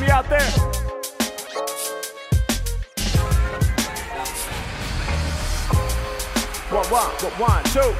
[0.00, 0.50] me out there?
[6.70, 7.94] What one, what one, two.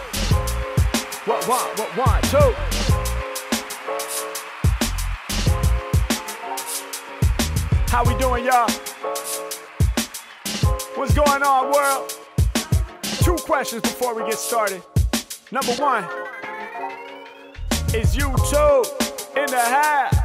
[1.25, 2.55] What one, what one, two.
[7.89, 8.71] How we doing, y'all?
[10.95, 12.13] What's going on, world?
[13.23, 14.83] Two questions before we get started.
[15.51, 16.05] Number one,
[17.95, 18.87] is YouTube
[19.37, 20.18] in the house?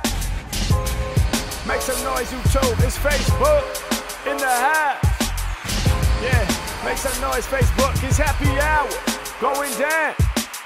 [1.65, 2.83] Make some noise, YouTube.
[2.83, 3.63] It's Facebook
[4.29, 4.99] in the house.
[6.21, 7.93] Yeah, make some noise, Facebook.
[8.03, 8.89] It's happy hour
[9.39, 10.13] going down.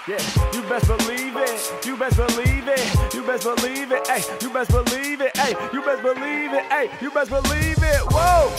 [0.08, 0.18] Yeah,
[0.54, 1.86] you best believe it.
[1.86, 3.14] You best believe it.
[3.14, 4.08] You best believe it.
[4.08, 5.38] Hey, you best believe it.
[5.38, 6.66] Hey, you best believe it.
[6.66, 8.02] Hey, you best believe it.
[8.10, 8.50] Whoa.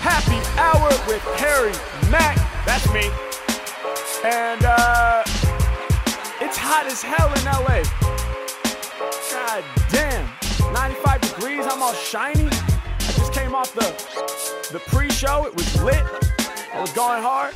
[0.00, 1.72] Happy hour with Harry
[2.10, 2.36] Mack.
[2.64, 3.10] That's me.
[4.24, 5.22] And uh
[6.40, 7.82] it's hot as hell in LA.
[9.30, 10.45] God damn.
[10.76, 12.48] 95 degrees, I'm all shiny.
[12.50, 13.80] I just came off the
[14.74, 15.46] the pre-show.
[15.46, 16.04] It was lit.
[16.74, 17.54] I was going hard.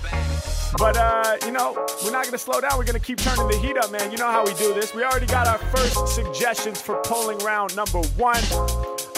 [0.78, 2.78] But uh, you know, we're not gonna slow down.
[2.78, 4.10] We're gonna keep turning the heat up, man.
[4.10, 4.94] You know how we do this.
[4.94, 8.42] We already got our first suggestions for polling round number one.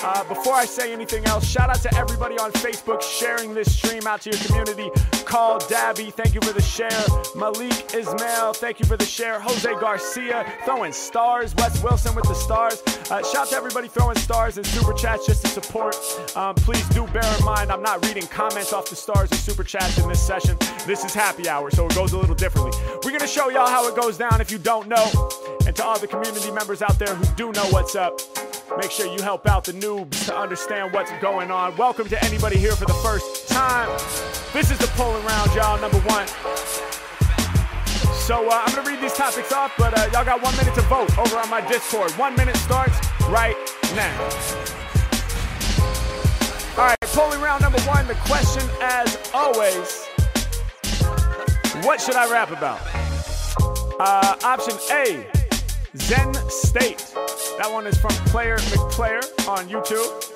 [0.04, 4.04] Uh, before I say anything else, shout out to everybody on Facebook sharing this stream
[4.06, 4.90] out to your community.
[5.24, 6.90] Call Dabby, thank you for the share.
[7.36, 9.38] Malik Ismail, thank you for the share.
[9.38, 11.54] Jose Garcia throwing stars.
[11.54, 12.82] Wes Wilson with the stars.
[13.10, 15.94] Uh, shout out to everybody throwing stars and super chats just to support.
[16.36, 19.62] Um, please do bear in mind, I'm not reading comments off the stars and super
[19.62, 20.56] chats in this session.
[20.84, 22.72] This is happy hour, so it goes a little differently.
[23.04, 25.30] We're gonna show y'all how it goes down if you don't know.
[25.64, 28.20] And to all the community members out there who do know what's up,
[28.78, 31.76] Make sure you help out the noobs to understand what's going on.
[31.76, 33.88] Welcome to anybody here for the first time.
[34.52, 36.26] This is the polling round, y'all, number one.
[38.14, 40.80] So uh, I'm gonna read these topics off, but uh, y'all got one minute to
[40.82, 42.12] vote over on my Discord.
[42.12, 43.56] One minute starts right
[43.94, 44.22] now.
[46.78, 48.06] All right, polling round number one.
[48.06, 50.06] The question, as always,
[51.84, 52.80] what should I rap about?
[54.00, 55.41] Uh, option A,
[55.96, 57.12] Zen State.
[57.58, 60.28] That one is from Player McPlayer on YouTube.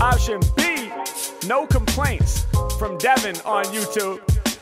[0.00, 0.92] Option B,
[1.48, 2.46] No Complaints
[2.78, 4.20] from Devin on YouTube.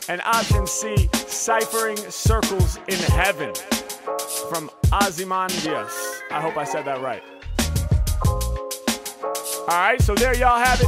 [0.09, 3.53] And option C, Ciphering Circles in Heaven
[4.49, 6.21] from Ozymandias.
[6.31, 7.23] I hope I said that right.
[9.61, 10.87] All right, so there y'all have it.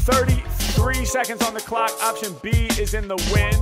[0.00, 1.92] 33 seconds on the clock.
[2.02, 3.54] Option B is in the win.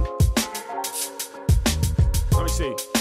[2.32, 2.97] Let me see.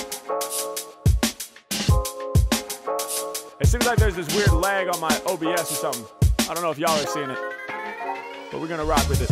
[3.68, 6.06] It seems like there's this weird lag on my OBS or something.
[6.50, 7.38] I don't know if y'all are seeing it,
[8.50, 9.30] but we're gonna rock with it.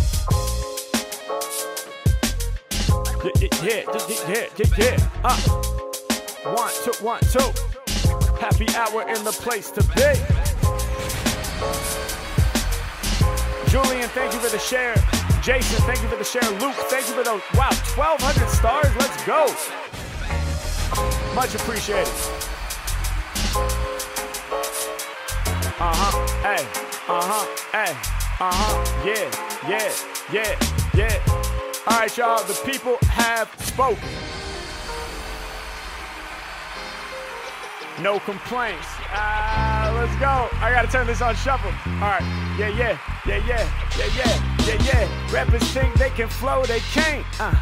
[3.24, 3.86] Yeah, yeah,
[4.28, 5.10] yeah, yeah, yeah.
[5.24, 5.38] Uh.
[6.54, 7.50] One, two, one, two.
[8.36, 10.20] Happy hour in the place to be.
[13.72, 14.96] Julian, thank you for the share.
[15.42, 16.44] Jason, thank you for the share.
[16.60, 17.42] Luke, thank you for those.
[17.56, 18.94] Wow, 1,200 stars.
[18.98, 19.46] Let's go.
[21.34, 22.55] Much appreciated.
[25.78, 26.64] Uh huh, hey,
[27.10, 27.92] uh huh, hey,
[28.40, 29.28] uh huh, yeah,
[29.68, 29.92] yeah,
[30.32, 30.56] yeah,
[30.96, 31.20] yeah.
[31.88, 34.08] All right, y'all, the people have spoken.
[38.02, 38.88] No complaints.
[39.12, 40.50] Ah, Let's go.
[40.62, 41.72] I gotta turn this on shuffle.
[41.94, 42.22] All right.
[42.60, 42.96] Yeah, yeah,
[43.26, 43.68] yeah, yeah,
[43.98, 45.34] yeah, yeah, yeah, yeah.
[45.34, 47.26] Rappers think they can flow, they can't.
[47.40, 47.56] Uh,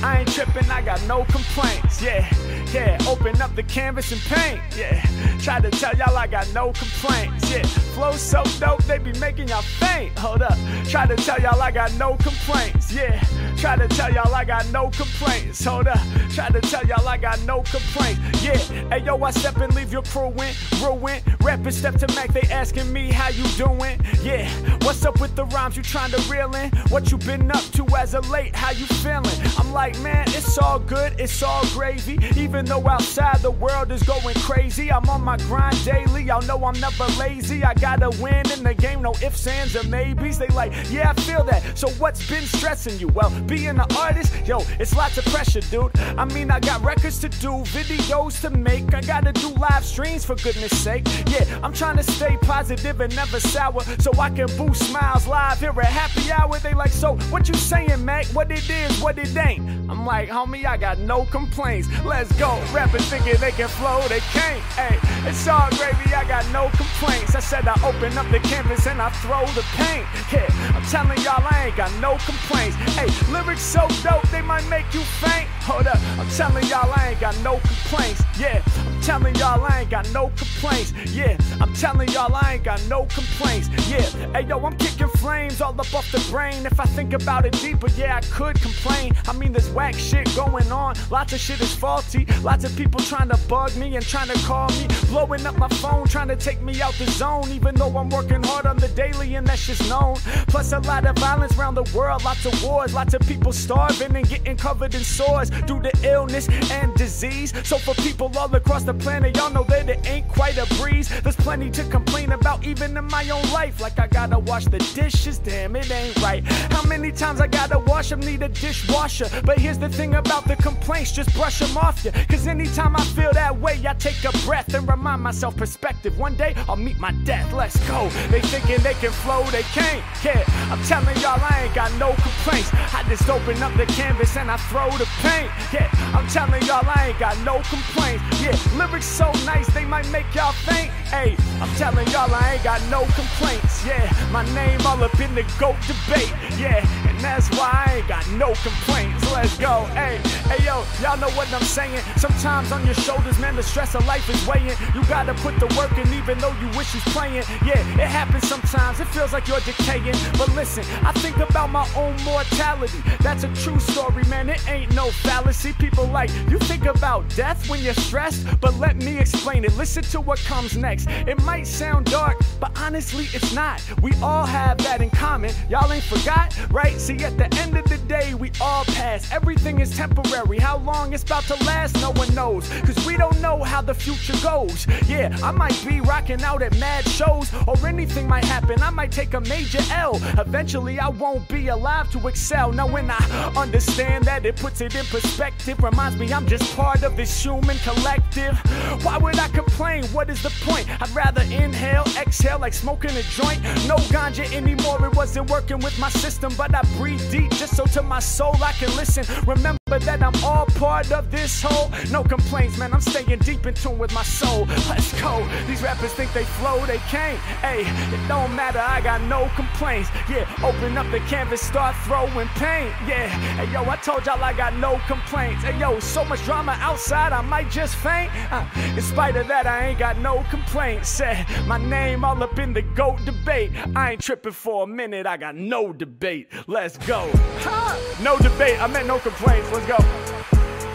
[0.00, 2.00] I ain't tripping, I got no complaints.
[2.00, 2.24] Yeah,
[2.72, 2.98] yeah.
[3.08, 4.60] Open up the canvas and paint.
[4.76, 5.04] Yeah.
[5.38, 7.50] Try to tell y'all I got no complaints.
[7.50, 7.64] Yeah.
[7.94, 10.16] Flow so dope, they be making y'all faint.
[10.18, 10.56] Hold up.
[10.84, 12.92] Try to tell y'all I got no complaints.
[12.92, 13.20] Yeah.
[13.56, 15.64] Try to tell y'all I got no complaints.
[15.64, 15.98] Hold up.
[16.30, 18.20] Try to tell y'all I got no complaints.
[18.42, 18.56] Yeah.
[18.88, 21.22] Hey yo, I step and leave your crew in ruin.
[21.40, 23.98] Rappers step to Mac, they asking me how you doing.
[24.22, 24.48] Yeah,
[24.82, 26.70] what's up with the rhymes you trying to reel in?
[26.90, 28.54] What you been up to as of late?
[28.54, 29.24] How you feeling?
[29.56, 32.18] I'm like, man, it's all good, it's all gravy.
[32.36, 36.24] Even though outside the world is going crazy, I'm on my grind daily.
[36.24, 37.64] Y'all know I'm never lazy.
[37.64, 40.38] I gotta win in the game, no ifs, ands, or maybes.
[40.38, 41.78] They like, yeah, I feel that.
[41.78, 43.08] So what's been stressing you?
[43.08, 45.96] Well, being an artist, yo, it's lots of pressure, dude.
[46.18, 48.92] I mean, I got records to do, videos to make.
[48.94, 51.06] I gotta do live streams for goodness sake.
[51.28, 55.60] Yeah, I'm trying to stay positive and never sour, so I can boost smiles live
[55.60, 56.58] here at happy hour.
[56.58, 58.26] They like, so what you saying, Mac?
[58.26, 59.88] What it is, what it ain't?
[59.88, 61.88] I'm like, homie, I got no complaints.
[62.04, 62.60] Let's go.
[62.72, 64.60] Rappers thinking they can flow, they can't.
[64.74, 64.98] Hey,
[65.28, 67.36] it's all gravy, I got no complaints.
[67.36, 70.04] I said I open up the canvas and I throw the paint.
[70.32, 72.74] Yeah, I'm telling y'all I ain't got no complaints.
[72.98, 75.48] Hey, lyrics so dope, they might make you faint.
[75.62, 78.22] Hold up, I'm telling y'all I ain't got no complaints.
[78.36, 80.92] Yeah, I'm telling y'all I ain't got no complaints.
[81.12, 83.68] Yeah, I'm telling y'all I ain't got no complaints.
[83.88, 86.66] Yeah, hey yo, I'm kicking flames all up off the brain.
[86.66, 89.14] If I think about it deeper, yeah, I could complain.
[89.26, 90.94] I mean, there's whack shit going on.
[91.10, 92.26] Lots of shit is faulty.
[92.42, 94.86] Lots of people trying to bug me and trying to call me.
[95.08, 97.48] Blowing up my phone, trying to take me out the zone.
[97.50, 100.16] Even though I'm working hard on the daily and that's just known.
[100.48, 102.24] Plus, a lot of violence around the world.
[102.24, 102.94] Lots of wars.
[102.94, 107.52] Lots of people starving and getting covered in sores due to illness and disease.
[107.64, 111.08] So, for people all across the planet, y'all know that it ain't quite a breeze.
[111.22, 113.80] There's plenty to complain about, even in my own life.
[113.80, 116.44] Like, I gotta wash the dishes, damn, it ain't right.
[116.74, 119.30] How many times I gotta wash them, need a dishwasher?
[119.46, 122.10] But here's the thing about the complaints, just brush them off ya.
[122.28, 126.18] Cause anytime I feel that way, I take a breath and remind myself perspective.
[126.18, 128.10] One day I'll meet my death, let's go.
[128.28, 130.04] They thinking they can flow, they can't.
[130.22, 132.68] Yeah, I'm telling y'all I ain't got no complaints.
[132.92, 135.50] I just open up the canvas and I throw the paint.
[135.72, 138.22] Yeah, I'm telling y'all I ain't got no complaints.
[138.42, 140.90] Yeah, lyrics so nice they might make y'all faint.
[141.08, 143.84] Hey, I'm telling y'all I ain't got no complaints.
[143.84, 146.32] Yeah, my name all up in the GOAT debate.
[146.56, 149.32] Yeah, and that's why I ain't got no complaints.
[149.32, 149.84] Let's go.
[149.94, 152.00] Hey, hey yo, y'all know what I'm saying.
[152.16, 154.76] Sometimes on your shoulders, man, the stress of life is weighing.
[154.94, 157.42] You gotta put the work in even though you wish you playing.
[157.64, 159.00] Yeah, it happens sometimes.
[159.00, 160.14] It feels like you're decaying.
[160.38, 163.02] But listen, I think about my own mortality.
[163.20, 164.48] That's a true story, man.
[164.48, 165.72] It ain't no fallacy.
[165.72, 169.76] People like, you think about death when you're stressed, but let me explain it.
[169.76, 171.08] Listen to what comes next.
[171.28, 173.82] It might sound dark, but honestly, it's not.
[174.00, 175.54] We all have that in common.
[175.68, 176.98] Y'all ain't forgot, right?
[176.98, 179.30] See, at the end of the day, we all pass.
[179.30, 180.58] Everything is temporary.
[180.58, 182.66] How long it's about to last, no one knows.
[182.80, 184.86] Cause we don't know how the future goes.
[185.06, 188.80] Yeah, I might be rocking out at mad shows, or anything might happen.
[188.80, 190.16] I might take a major L.
[190.38, 192.72] Eventually, I won't be alive to excel.
[192.72, 195.82] Now, when I understand that, it puts it in perspective.
[195.82, 198.56] Reminds me I'm just part of this human collective.
[199.02, 200.04] Why would I complain?
[200.06, 200.88] What is the point?
[201.02, 203.60] I'd rather inhale, exhale like smoking a joint.
[203.90, 206.52] No ganja anymore, it wasn't working with my system.
[206.56, 209.24] But I breathe deep just so to my soul I can listen.
[209.44, 211.90] Remember that I'm all part of this whole.
[212.10, 214.66] No complaints, man, I'm staying deep in tune with my soul.
[214.88, 215.46] Let's go.
[215.66, 217.38] These rappers think they flow, they can't.
[217.60, 220.10] Hey, it don't matter, I got no complaints.
[220.28, 222.92] Yeah, open up the canvas, start throwing paint.
[223.06, 225.64] Yeah, hey yo, I told y'all I got no complaints.
[225.64, 228.30] Hey yo, so much drama outside, I might just faint.
[228.52, 231.08] Uh, in spite of that, I ain't got no complaints.
[231.08, 233.70] Said my name all up in the GOAT debate.
[233.96, 236.48] I ain't tripping for a minute, I got no debate.
[236.66, 237.30] Let's go.
[237.60, 238.18] Ha!
[238.22, 239.70] No debate, I meant no complaints.
[239.78, 239.98] Let's go.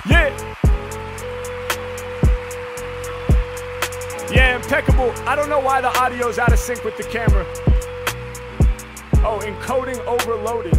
[0.09, 0.27] Yeah.
[4.29, 5.13] Yeah, impeccable.
[5.25, 7.45] I don't know why the audio's out of sync with the camera.
[9.25, 10.73] Oh, encoding overloaded.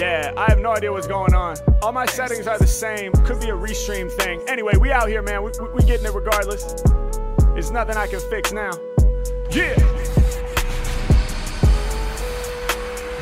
[0.00, 1.56] Yeah, I have no idea what's going on.
[1.80, 3.12] All my settings are the same.
[3.12, 4.42] Could be a restream thing.
[4.48, 5.44] Anyway, we out here, man.
[5.44, 6.74] We, we, we getting it regardless.
[7.56, 8.72] It's nothing I can fix now.
[9.52, 10.03] Yeah.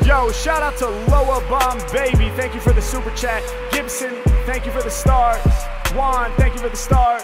[0.05, 2.29] Yo, shout out to Loa Bomb Baby.
[2.35, 3.41] Thank you for the super chat.
[3.71, 4.13] Gibson,
[4.45, 5.41] thank you for the stars.
[5.95, 7.23] Juan, thank you for the stars.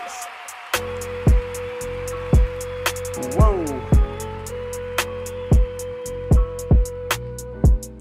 [3.35, 3.65] Whoa.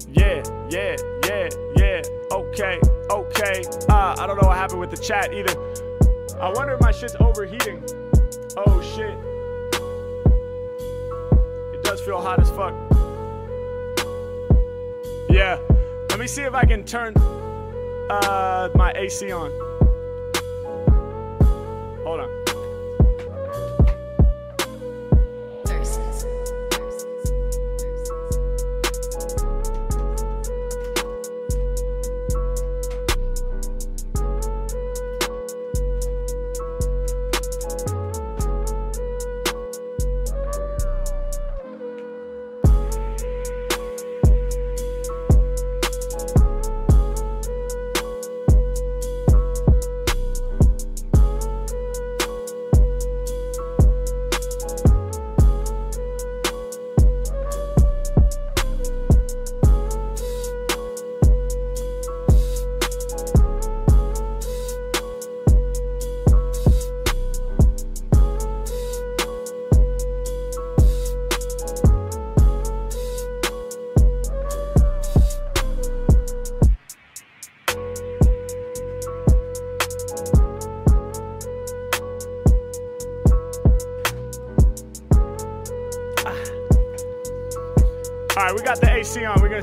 [0.07, 0.95] Yeah, yeah,
[1.25, 2.01] yeah, yeah.
[2.31, 2.79] Okay,
[3.11, 3.63] okay.
[3.89, 5.59] Uh, I don't know what happened with the chat either.
[6.39, 7.83] I wonder if my shit's overheating.
[8.55, 9.17] Oh shit.
[11.73, 12.88] It does feel hot as fuck.
[15.29, 15.59] Yeah.
[16.09, 17.15] Let me see if I can turn
[18.09, 19.51] uh, my AC on.
[22.03, 22.38] Hold on.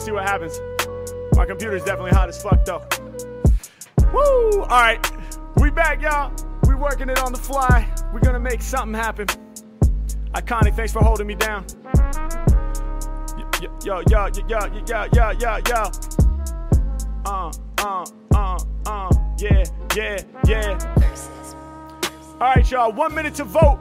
[0.07, 0.61] See what happens.
[1.33, 2.87] My computer's definitely hot as fuck though.
[4.13, 4.63] Woo!
[4.63, 5.05] All right,
[5.57, 6.33] we back, y'all.
[6.69, 7.93] We working it on the fly.
[8.13, 9.27] We're gonna make something happen.
[10.33, 11.67] Iconic, thanks for holding me down.
[13.61, 15.91] Yo, yo, yo, yo, yo, yo, yo, yo, yo.
[17.25, 19.65] Uh, uh, uh, uh, yeah,
[19.97, 20.95] yeah, yeah.
[22.41, 23.81] All right, y'all, one minute to vote.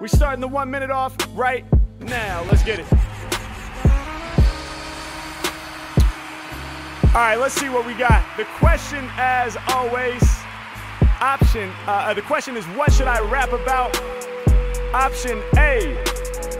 [0.00, 1.64] We're starting the one minute off right
[2.00, 2.42] now.
[2.50, 2.97] Let's get it.
[7.18, 8.24] All right, let's see what we got.
[8.36, 10.22] The question, as always,
[11.20, 11.68] option.
[11.84, 14.00] Uh, uh, the question is, what should I rap about?
[14.94, 16.00] Option A,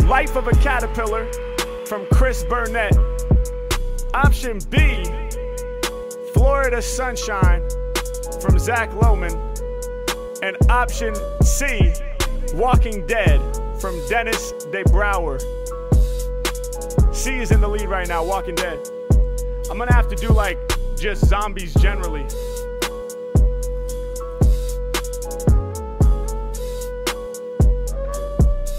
[0.09, 1.31] Life of a Caterpillar
[1.87, 2.99] from Chris Burnett.
[4.15, 5.05] Option B,
[6.35, 7.63] Florida Sunshine
[8.41, 9.39] from Zach Lohman.
[10.43, 11.93] And option C,
[12.55, 13.39] Walking Dead
[13.81, 15.39] from Dennis DeBrouwer.
[17.15, 18.98] C is in the lead right now, Walking Dead.
[19.71, 20.59] I'm gonna have to do like
[20.97, 22.25] just zombies generally.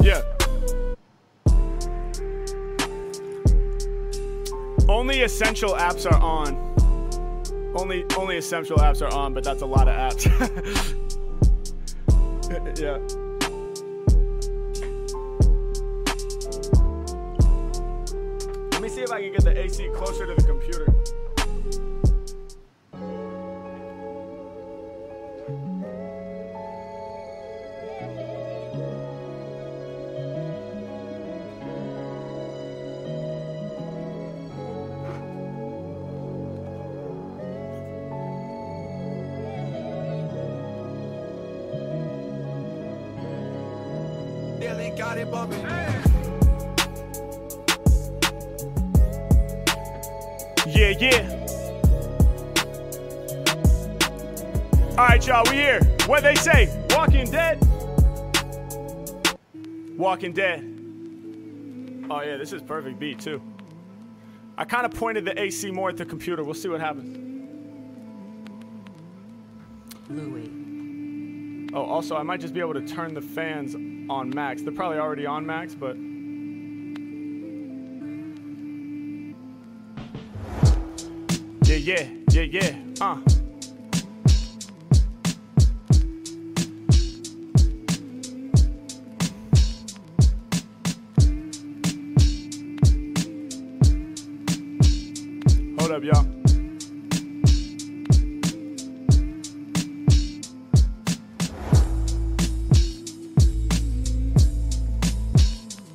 [0.01, 0.23] Yeah.
[4.89, 6.57] Only essential apps are on.
[7.77, 10.25] Only only essential apps are on, but that's a lot of apps.
[12.79, 13.28] yeah.
[19.45, 20.98] Get the AC closer to the computer.
[60.09, 60.61] Walking Dead.
[62.09, 63.39] Oh yeah, this is perfect beat too.
[64.57, 66.43] I kind of pointed the AC more at the computer.
[66.43, 67.15] We'll see what happens.
[70.09, 71.69] Louis.
[71.75, 73.75] Oh, also, I might just be able to turn the fans
[74.09, 74.63] on max.
[74.63, 75.95] They're probably already on max, but.
[81.67, 82.75] Yeah, yeah, yeah, yeah.
[82.99, 83.38] Uh.
[95.89, 96.25] Hold up, y'all.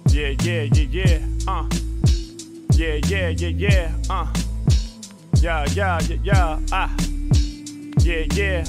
[0.09, 1.69] Yeah, yeah, yeah, yeah, uh.
[2.73, 4.27] Yeah, yeah, yeah, yeah, uh.
[5.37, 6.97] Yeah, yeah, yeah, yeah, ah.
[8.01, 8.65] Yeah, yeah.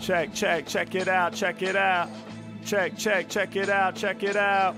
[0.00, 2.08] Check, check, check it out, check it out.
[2.72, 4.74] Check, check, check it out, check it out.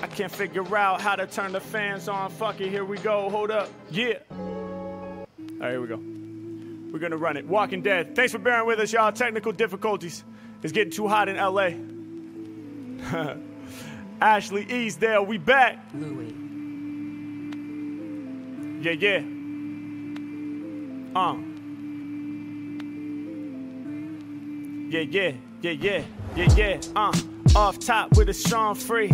[0.00, 2.30] I can't figure out how to turn the fans on.
[2.30, 3.28] Fuck it, here we go.
[3.30, 3.68] Hold up.
[3.90, 4.18] Yeah.
[4.30, 4.36] All
[5.58, 6.00] right, here we go.
[6.92, 7.44] We're gonna run it.
[7.48, 8.14] Walking Dead.
[8.14, 9.10] Thanks for bearing with us, y'all.
[9.10, 10.22] Technical difficulties.
[10.62, 11.72] It's getting too hot in LA.
[14.20, 15.84] Ashley Easdale, we back.
[15.92, 16.32] Louis.
[18.84, 19.18] Yeah, yeah.
[21.20, 21.38] Uh.
[24.90, 25.32] Yeah, yeah,
[25.62, 26.02] yeah, yeah,
[26.36, 26.80] yeah, yeah.
[26.94, 27.12] Uh.
[27.56, 29.10] Off top with a strong free.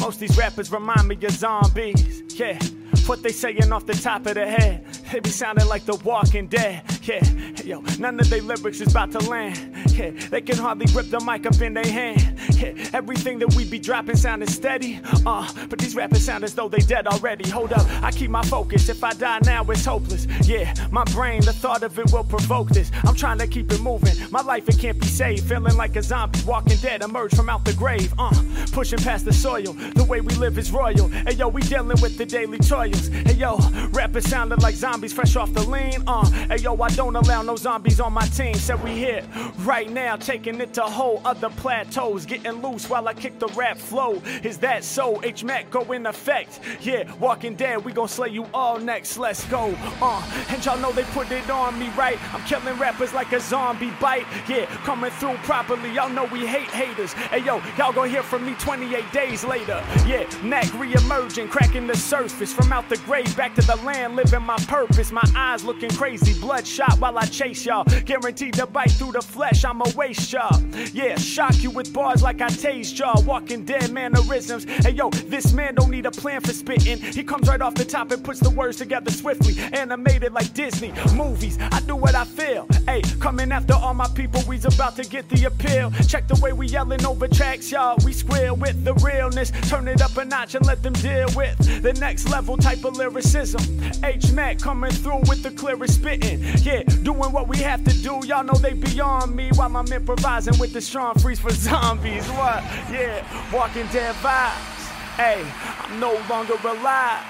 [0.00, 2.22] Most these rappers remind me of zombies.
[2.34, 2.58] Yeah.
[3.06, 4.86] What they saying off the top of the head.
[5.12, 6.82] They be sounding like the walking dead.
[7.02, 7.24] Yeah,
[7.64, 9.74] yo, none of their lyrics is about to land.
[9.90, 12.37] Yeah, they can hardly grip the mic up in their hand.
[12.92, 15.00] Everything that we be dropping sounding steady.
[15.24, 17.48] Uh, but these rappers sound as though they dead already.
[17.50, 18.88] Hold up, I keep my focus.
[18.88, 20.26] If I die now, it's hopeless.
[20.42, 22.90] Yeah, my brain, the thought of it will provoke this.
[23.04, 24.14] I'm trying to keep it moving.
[24.30, 25.48] My life, it can't be saved.
[25.48, 28.12] Feeling like a zombie, walking dead, emerge from out the grave.
[28.18, 28.34] Uh,
[28.72, 29.72] pushing past the soil.
[29.94, 31.08] The way we live is royal.
[31.08, 33.08] Hey yo, we dealing with the daily toils.
[33.08, 33.58] Hey yo,
[33.90, 36.02] rappers sounding like zombies fresh off the lean.
[36.06, 38.54] Uh, hey yo, I don't allow no zombies on my team.
[38.54, 39.22] Said we here
[39.58, 42.26] right now, taking it to whole other plateaus.
[42.26, 44.14] Getting loose while I kick the rap flow.
[44.42, 45.22] Is that so?
[45.22, 46.60] H Mac go in effect.
[46.80, 49.18] Yeah, Walking Dead, we gon' slay you all next.
[49.18, 49.74] Let's go.
[50.00, 52.18] Uh, and y'all know they put it on me, right?
[52.34, 54.26] I'm killing rappers like a zombie bite.
[54.48, 55.92] Yeah, coming through properly.
[55.92, 57.12] Y'all know we hate haters.
[57.12, 59.82] Hey yo, y'all gonna hear from me 28 days later.
[60.06, 64.42] Yeah, Mac re-emerging, cracking the surface from out the grave back to the land, living
[64.42, 65.12] my purpose.
[65.12, 67.84] My eyes looking crazy, bloodshot while I chase y'all.
[68.04, 70.62] Guaranteed to bite through the flesh, I'ma waste y'all.
[70.92, 73.22] Yeah, shock you with bars like I tased y'all.
[73.22, 74.64] Walking dead mannerisms.
[74.64, 76.98] Hey yo, this man don't need a plan for spitting.
[76.98, 79.58] He comes right off the top and puts the words together swiftly.
[79.72, 81.58] Animated like Disney movies.
[81.60, 82.66] I do what I feel.
[82.86, 85.90] Hey, coming after all my people, we's about to get the appeal.
[86.06, 87.96] Check the way we yelling over tracks, y'all.
[88.04, 89.50] We squeal with the realness.
[89.68, 92.96] Turn it up a notch and let them deal with the next level type of
[92.96, 93.62] lyricism.
[94.04, 96.40] H Mac coming through with the clearest spitting.
[96.62, 98.20] Yeah, doing what we have to do.
[98.26, 102.27] Y'all know they beyond me while I'm improvising with the strong freeze for zombies.
[102.36, 102.62] What?
[102.90, 104.78] Yeah, walking dead vibes.
[105.16, 105.44] Hey,
[105.80, 107.24] I'm no longer alive.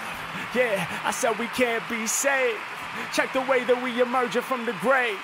[0.55, 2.59] Yeah, I said we can't be saved.
[3.13, 5.19] Check the way that we emerging from the grave.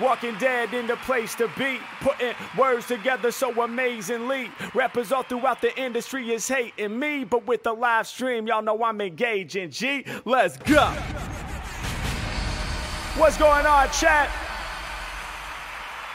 [0.00, 1.78] Walking dead in the place to be.
[2.00, 4.50] Putting words together so amazingly.
[4.74, 7.24] Rappers all throughout the industry is hating me.
[7.24, 9.70] But with the live stream, y'all know I'm engaging.
[9.70, 10.86] G, let's go.
[13.16, 14.30] What's going on, chat?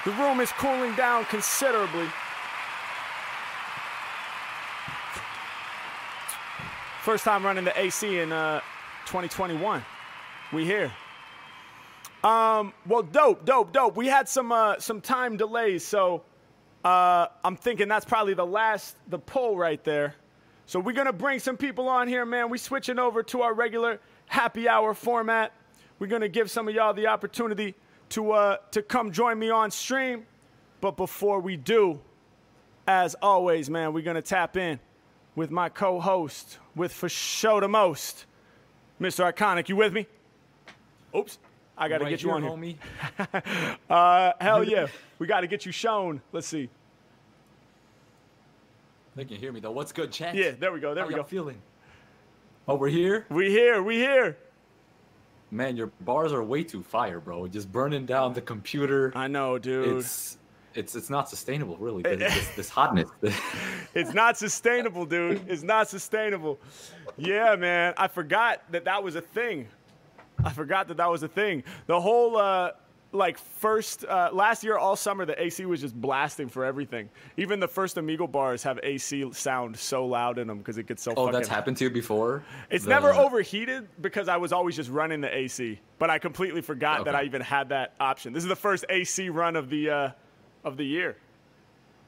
[0.05, 2.07] The room is cooling down considerably.
[7.03, 8.59] First time running the AC in uh,
[9.05, 9.81] 2021.
[10.51, 10.91] We here.
[12.25, 13.95] Um, well, dope, dope, dope.
[13.95, 16.23] We had some uh, some time delays, so
[16.83, 20.13] uh, I'm thinking that's probably the last the poll right there.
[20.65, 22.49] So we're gonna bring some people on here, man.
[22.49, 25.53] We switching over to our regular happy hour format.
[25.99, 27.75] We're gonna give some of y'all the opportunity
[28.09, 30.25] to uh, to come join me on stream.
[30.81, 32.01] But before we do,
[32.87, 34.81] as always, man, we're gonna tap in
[35.39, 38.25] with my co-host, with for show the most,
[38.99, 39.31] Mr.
[39.31, 39.69] Iconic.
[39.69, 40.05] You with me?
[41.15, 41.39] Oops,
[41.77, 42.75] I got to Right get you here, on homie.
[43.31, 43.77] here.
[43.89, 46.21] Uh, hell yeah, we got to get you shown.
[46.33, 46.69] Let's see.
[49.15, 49.71] They can hear me though.
[49.71, 50.35] What's good, chat?
[50.35, 50.93] Yeah, there we go.
[50.93, 51.23] There How we go.
[51.23, 51.61] feeling?
[52.67, 53.25] Oh, we're here.
[53.29, 53.81] We here.
[53.81, 54.37] We here.
[55.51, 57.47] Man, your bars are way too fire, bro.
[57.47, 59.13] Just burning down the computer.
[59.15, 59.99] I know, dude.
[59.99, 60.37] It's
[60.75, 62.03] it's it's not sustainable, really.
[62.03, 63.09] This, this, this hotness.
[63.95, 65.41] It's not sustainable, dude.
[65.49, 66.59] It's not sustainable.
[67.17, 67.95] Yeah, man.
[67.97, 69.67] I forgot that that was a thing.
[70.43, 71.63] I forgot that that was a thing.
[71.87, 72.71] The whole, uh,
[73.11, 77.09] like, first, uh, last year, all summer, the AC was just blasting for everything.
[77.35, 81.01] Even the first Amigo bars have AC sound so loud in them because it gets
[81.01, 82.43] so oh, that's happened to you before.
[82.69, 86.61] It's The- never overheated because I was always just running the AC, but I completely
[86.61, 88.33] forgot that I even had that option.
[88.33, 90.11] This is the first AC run of the uh,
[90.63, 91.17] of the year.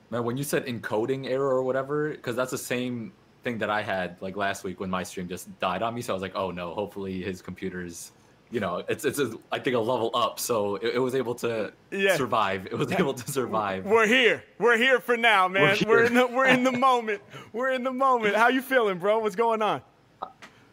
[0.10, 3.82] Man, when you said encoding error or whatever, because that's the same thing that I
[3.82, 6.02] had like last week when my stream just died on me.
[6.02, 8.12] So I was like, oh no, hopefully his computer's,
[8.52, 11.34] you know, it's it's a, I think a level up, so it, it was able
[11.36, 12.18] to Yeah.
[12.18, 12.66] survive.
[12.68, 13.86] It was able to survive.
[13.86, 14.44] We're here.
[14.60, 15.78] We're here for now, man.
[15.86, 17.22] We're We're, in the we're in the moment.
[17.54, 18.36] We're in the moment.
[18.36, 19.20] How you feeling, bro?
[19.20, 19.82] What's going on?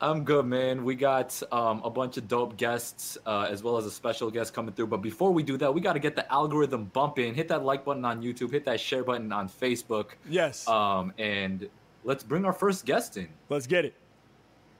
[0.00, 0.84] I'm good, man.
[0.84, 4.54] We got um, a bunch of dope guests uh, as well as a special guest
[4.54, 4.86] coming through.
[4.86, 7.34] But before we do that, we got to get the algorithm bumping.
[7.34, 8.52] Hit that like button on YouTube.
[8.52, 10.10] Hit that share button on Facebook.
[10.28, 10.68] Yes.
[10.68, 11.68] Um, and
[12.04, 13.28] let's bring our first guest in.
[13.48, 13.94] Let's get it.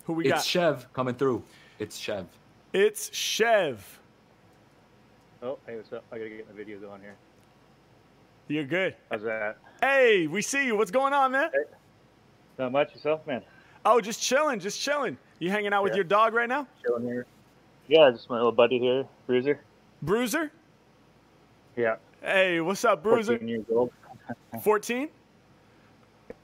[0.05, 0.39] Who we it's got?
[0.39, 1.43] It's Chev coming through.
[1.79, 2.27] It's Chev.
[2.73, 4.01] it's Chev.
[5.43, 6.05] Oh, hey, what's up?
[6.13, 7.17] I gotta get my video going here.
[8.49, 8.95] You're good.
[9.11, 9.59] How's that?
[9.81, 10.77] Hey, we see you.
[10.77, 11.51] What's going on, man?
[12.59, 13.43] Not much yourself, man.
[13.91, 15.17] Oh, just chilling, just chilling.
[15.39, 15.97] You hanging out with Yeah.
[15.97, 16.67] your dog right now?
[16.85, 17.25] Chilling here.
[17.87, 19.61] Yeah, just my little buddy here, Bruiser.
[20.03, 20.53] Bruiser?
[21.75, 23.33] Yeah, Hey, what's up, Bruiser?
[23.39, 23.91] 14 years old.
[24.63, 25.09] 14?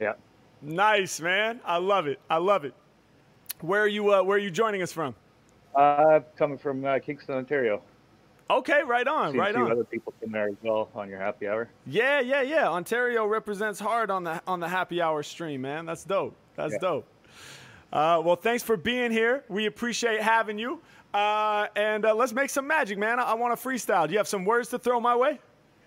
[0.01, 0.15] Yeah.
[0.63, 1.61] Nice, man.
[1.67, 2.19] I love it.
[2.31, 2.73] I love it.
[3.61, 5.15] Where are you uh, where are you joining us from?
[5.75, 7.83] Uh, coming from uh, Kingston, Ontario.
[8.49, 9.73] Okay, right on, Seen right few on.
[9.73, 11.69] other people from there as well on your happy hour.
[11.87, 12.69] Yeah, yeah, yeah.
[12.69, 15.85] Ontario represents hard on the on the happy hour stream, man.
[15.85, 16.35] That's dope.
[16.57, 16.79] That's Yeah.
[16.79, 17.07] dope.
[17.95, 19.45] Uh, well, thanks for being here.
[19.49, 20.81] We appreciate having you.
[21.15, 23.21] Uh, and uh, let's make some magic, man.
[23.21, 24.07] I, I want to freestyle.
[24.09, 25.39] Do you have some words to throw my way?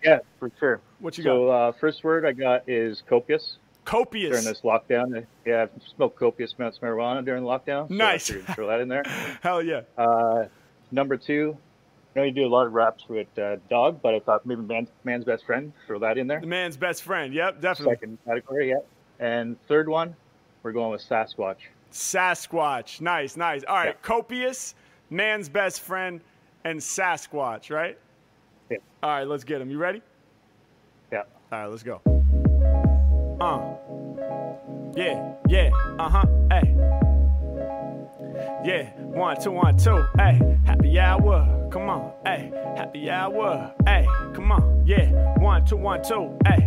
[0.02, 0.80] Yeah, for sure.
[1.00, 1.30] What you got?
[1.32, 3.58] So, uh, first word I got is copious?
[3.84, 4.32] Copious.
[4.32, 5.26] during this lockdown.
[5.46, 7.90] Yeah, I've smoked copious amounts of marijuana during the lockdown.
[7.90, 8.28] so Nice.
[8.56, 9.04] throw that in there.
[9.42, 9.82] Hell yeah.
[9.98, 10.46] Uh,
[10.92, 11.58] number two,
[12.16, 14.62] I know you do a lot of raps with uh, dog, but I thought maybe
[14.62, 15.74] man, man's best friend.
[15.88, 16.40] Throw that in there.
[16.40, 17.34] The man's best friend.
[17.34, 17.96] Yep, definitely.
[17.96, 18.78] Second category, yeah.
[19.20, 20.16] And third one,
[20.64, 21.58] we're going with Sasquatch.
[21.92, 23.02] Sasquatch.
[23.02, 23.64] Nice, nice.
[23.68, 23.94] All right, Yeah.
[24.02, 24.76] copious,
[25.10, 26.22] man's best friend,
[26.64, 27.98] and Sasquatch, right?
[28.70, 28.78] Yeah.
[29.04, 29.70] All right, let's get him.
[29.70, 30.02] You ready?
[31.12, 31.24] Yeah.
[31.52, 32.02] All right, let's go.
[33.40, 33.76] Uh.
[34.96, 35.70] Yeah, yeah,
[36.00, 36.74] uh huh, hey.
[38.66, 40.40] Yeah, one, two, one, two, hey.
[40.66, 42.52] Happy hour, come on, hey.
[42.76, 44.06] Happy hour, hey.
[44.34, 45.12] Come on, yeah.
[45.38, 46.66] One, two, one, two, hey.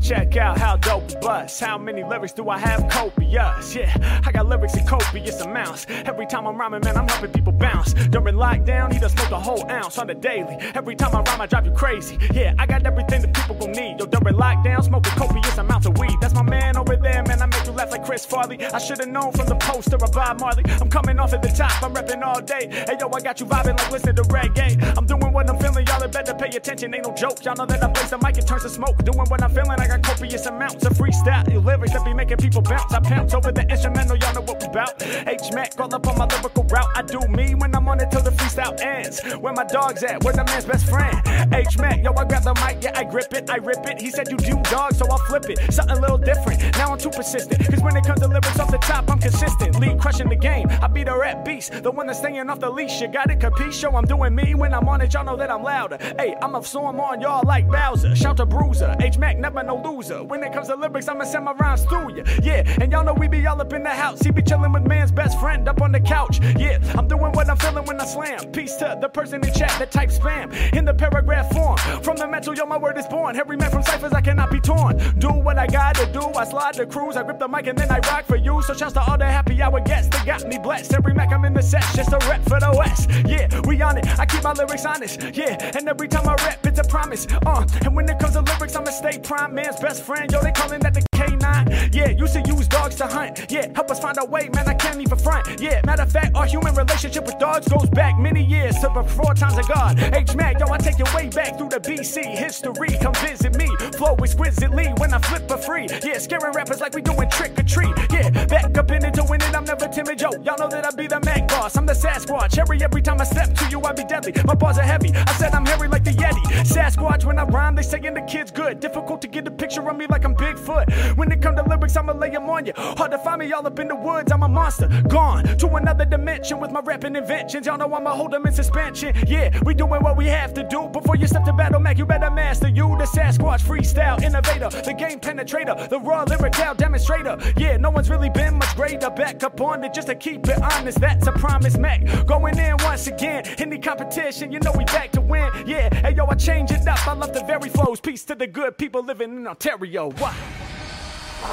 [0.00, 1.60] Check out how dope is bust.
[1.60, 2.88] How many lyrics do I have?
[2.88, 4.22] Copious, yeah.
[4.24, 5.86] I got lyrics in copious amounts.
[5.88, 7.92] Every time I'm rhyming, man, I'm helping people bounce.
[7.92, 10.56] During lockdown, he done smoked a whole ounce on the daily.
[10.74, 12.18] Every time I rhyme, I drive you crazy.
[12.32, 14.00] Yeah, I got everything that people gon' need.
[14.00, 16.16] Yo, during lockdown, smoking copious amounts of weed.
[16.20, 17.42] That's my man over there, man.
[17.42, 18.64] I make you laugh like Chris Farley.
[18.64, 20.64] I should've known from the poster of Bob Marley.
[20.80, 22.68] I'm coming off at the top, I'm repping all day.
[22.70, 24.96] Hey, yo, I got you vibing like listen to reggae.
[24.96, 26.94] I'm doing what I'm feeling, y'all better pay attention.
[26.94, 27.44] Ain't no joke.
[27.44, 28.96] Y'all know that I blaze the mic and turns to smoke.
[29.04, 32.62] Doing what I'm feeling, I got copious amounts of freestyle lyrics that be making people
[32.62, 32.92] bounce.
[32.92, 35.02] I pounce over the instrumental, y'all know what we bout.
[35.02, 36.88] H Mac all up on my lyrical route.
[36.94, 39.20] I do me when I'm on it till the freestyle ends.
[39.40, 40.22] Where my dog's at?
[40.22, 41.16] Where the man's best friend?
[41.52, 44.00] H Mac, yo, I grab the mic, yeah, I grip it, I rip it.
[44.00, 45.72] He said you do dog, so I'll flip it.
[45.72, 46.60] Something a little different.
[46.76, 47.66] Now I'm too persistent.
[47.68, 49.78] Cause when it comes to lyrics off the top, I'm consistent.
[49.80, 50.68] Lead crushing the game.
[50.82, 53.00] I be the rap beast, the one that's staying off the leash.
[53.00, 53.72] You got it, capiche?
[53.72, 55.98] Show I'm doing me when I'm on it, y'all know that I'm louder.
[56.18, 58.14] Hey, I'm a storm on y'all like Bowser.
[58.14, 58.94] Shout to Bruiser.
[59.00, 60.22] H Mac, never no loser.
[60.22, 62.24] When it comes to lyrics, I'ma send my rhymes through ya.
[62.42, 64.20] Yeah, and y'all know we be all up in the house.
[64.20, 66.40] He be chilling with man's best friend up on the couch.
[66.58, 68.52] Yeah, I'm doing what I'm feeling when I slam.
[68.52, 71.76] Peace to the person in chat that type spam in the paragraph form.
[72.02, 73.36] From the mental, yo, my word is born.
[73.36, 74.98] Every man from ciphers, I cannot be torn.
[75.18, 76.20] Do what I gotta do.
[76.20, 78.62] I slide the cruise, I grip the mic and then I rock for you.
[78.62, 80.94] So shouts to all the happy hour guests that got me blessed.
[80.94, 83.10] Every Mac I'm in the set, just a rep for the West.
[83.26, 84.06] Yeah, we on it.
[84.18, 85.20] I keep my lyrics honest.
[85.34, 87.26] Yeah, and every time I rap, it's a promise.
[87.46, 89.54] Uh, and when it comes to lyrics, I'ma stay prime.
[89.78, 91.94] Best friend, yo, they calling that the K9.
[91.94, 93.46] Yeah, used to use dogs to hunt.
[93.50, 94.66] Yeah, help us find a way, man.
[94.66, 95.60] I can't even front.
[95.60, 99.34] Yeah, matter of fact, our human relationship with dogs goes back many years to before
[99.34, 100.00] times of God.
[100.14, 102.96] H Mac, yo, I take you way back through the BC history.
[103.02, 105.86] Come visit me, flow exquisitely when I flip for free.
[106.02, 107.94] Yeah, scaring rappers like we doing trick or treat.
[108.10, 109.54] Yeah, back up in it to win it.
[109.54, 110.30] I'm never timid, yo.
[110.42, 111.76] Y'all know that I be the Mac boss.
[111.76, 112.56] I'm the Sasquatch.
[112.56, 114.32] Hairy every time I step to you, I be deadly.
[114.46, 115.12] My bars are heavy.
[115.14, 116.42] I said I'm hairy like the Yeti.
[116.64, 118.80] Sasquatch when I rhyme, they saying the kid's good.
[118.80, 121.09] Difficult to get a picture of me like I'm Bigfoot.
[121.16, 122.72] When it come to lyrics, I'ma lay 'em on you.
[122.76, 124.32] Hard to find me all up in the woods.
[124.32, 127.66] I'm a monster, gone to another dimension with my rapping inventions.
[127.66, 129.14] Y'all know I'ma hold 'em in suspension.
[129.26, 130.88] Yeah, we doing what we have to do.
[130.88, 132.96] Before you step to battle, Mac, you better master you.
[132.98, 137.36] The Sasquatch freestyle innovator, the game penetrator, the raw lyrical demonstrator.
[137.56, 139.10] Yeah, no one's really been much greater.
[139.10, 141.00] Back up on it just to keep it honest.
[141.00, 142.00] That's a promise, Mac.
[142.26, 143.44] Going in once again.
[143.58, 145.50] Any competition, you know we back to win.
[145.66, 147.06] Yeah, hey yo, I change it up.
[147.06, 148.00] I love the very flows.
[148.00, 150.12] Peace to the good people living in Ontario.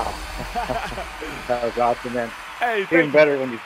[0.05, 1.03] What?
[1.47, 2.29] That was awesome, man.
[2.59, 3.61] Hey, It's even thank better when you're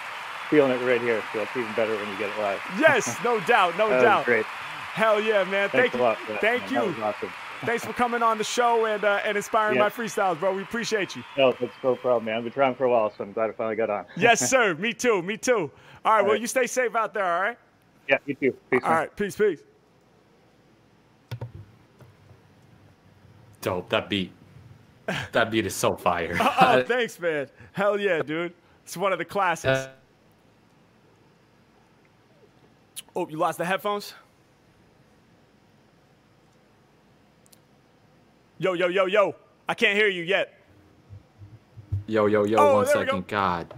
[0.49, 1.23] feeling it right here.
[1.33, 2.59] So it's even better when you get it live.
[2.79, 4.25] Yes, no doubt, no That was doubt.
[4.25, 4.45] great.
[4.45, 5.69] Hell yeah, man.
[5.69, 6.03] Thanks Thank a you.
[6.03, 6.17] lot.
[6.27, 6.73] That, Thank man.
[6.73, 6.87] That you.
[6.93, 7.29] was awesome.
[7.65, 9.83] Thanks for coming on the show and uh, and inspiring Yeah.
[9.83, 10.53] my freestyles, bro.
[10.53, 11.23] We appreciate you.
[11.37, 12.37] No, that's no problem, man.
[12.37, 14.05] I've been trying for a while, so I'm glad I finally got on.
[14.17, 14.73] Yes, sir.
[14.75, 15.21] Me too.
[15.21, 15.69] Me too.
[16.03, 16.25] All right.
[16.25, 17.23] Well, you stay safe out there.
[17.25, 17.57] All right.
[18.09, 18.51] Yeah, you too.
[18.71, 18.99] Peace, All man.
[18.99, 19.15] right.
[19.15, 19.35] Peace.
[19.35, 19.59] Peace.
[23.61, 23.89] Dope.
[23.89, 24.31] That beat.
[25.31, 26.35] That beat is so fire.
[26.39, 27.47] Oh, thanks, man.
[27.73, 28.53] Hell yeah, dude.
[28.83, 29.79] It's one of the classics.
[29.79, 29.91] Uh,
[33.15, 34.13] Oh, you lost the headphones?
[38.57, 39.35] Yo, yo, yo, yo.
[39.67, 40.53] I can't hear you yet.
[42.07, 42.57] yo, yo, yo.
[42.59, 43.07] Oh, one second.
[43.07, 43.21] go.
[43.21, 43.73] God.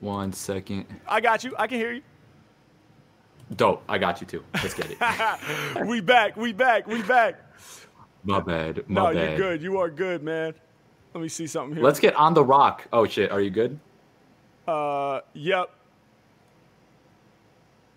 [0.00, 0.86] One second.
[1.06, 1.54] I got you.
[1.58, 2.02] I can hear you.
[3.56, 3.82] Dope.
[3.88, 4.44] I got you too.
[4.54, 5.86] Let's get it.
[5.86, 6.36] we back.
[6.36, 6.86] We back.
[6.86, 7.36] We back.
[8.24, 8.88] My bad.
[8.88, 9.28] My No, bad.
[9.30, 9.62] you're good.
[9.62, 10.54] You are good, man.
[11.14, 11.84] Let me see something here.
[11.84, 12.86] Let's get on the rock.
[12.92, 13.30] Oh shit.
[13.30, 13.78] Are you good?
[14.68, 15.70] Uh, yep.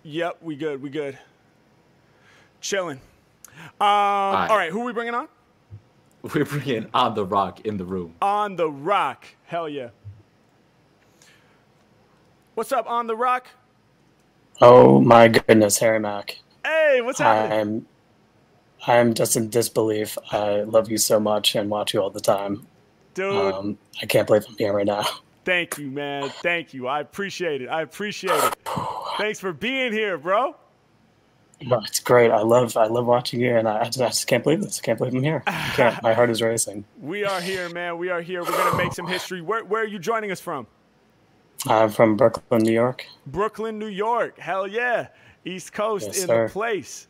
[0.04, 0.82] Yep, we good.
[0.82, 1.18] We good.
[2.62, 3.00] Chilling.
[3.80, 5.28] Um, all right, who we bringing on?
[6.34, 8.16] We're bringing on the rock in the room.
[8.22, 9.26] On the Rock.
[9.46, 9.90] Hell yeah.
[12.56, 13.48] What's up, On the Rock?
[14.62, 16.40] Oh my goodness, Harry Mack.
[16.66, 17.60] Hey, what's happening?
[17.60, 17.86] I'm
[18.88, 20.18] I'm just in disbelief.
[20.32, 22.66] I love you so much and watch you all the time.
[23.14, 25.06] Dude, Um, I can't believe I'm here right now.
[25.46, 26.30] thank you, man.
[26.42, 26.88] Thank you.
[26.88, 27.68] I appreciate it.
[27.68, 28.56] I appreciate it.
[29.18, 30.56] Thanks for being here, bro.
[31.62, 32.30] No, it's great.
[32.32, 34.80] I love I love watching you, and I, I, just, I just can't believe this.
[34.80, 35.44] I can't believe I'm here.
[35.48, 36.04] I can't.
[36.04, 36.84] My heart is racing.
[37.00, 37.98] We are here, man.
[37.98, 38.42] We are here.
[38.44, 39.40] We're going to make some history.
[39.42, 40.68] Where, where are you joining us from?
[41.68, 43.06] I'm from Brooklyn, New York.
[43.28, 44.38] Brooklyn, New York.
[44.40, 45.08] Hell yeah.
[45.46, 46.48] East Coast Yes, in sir.
[46.48, 47.08] the place.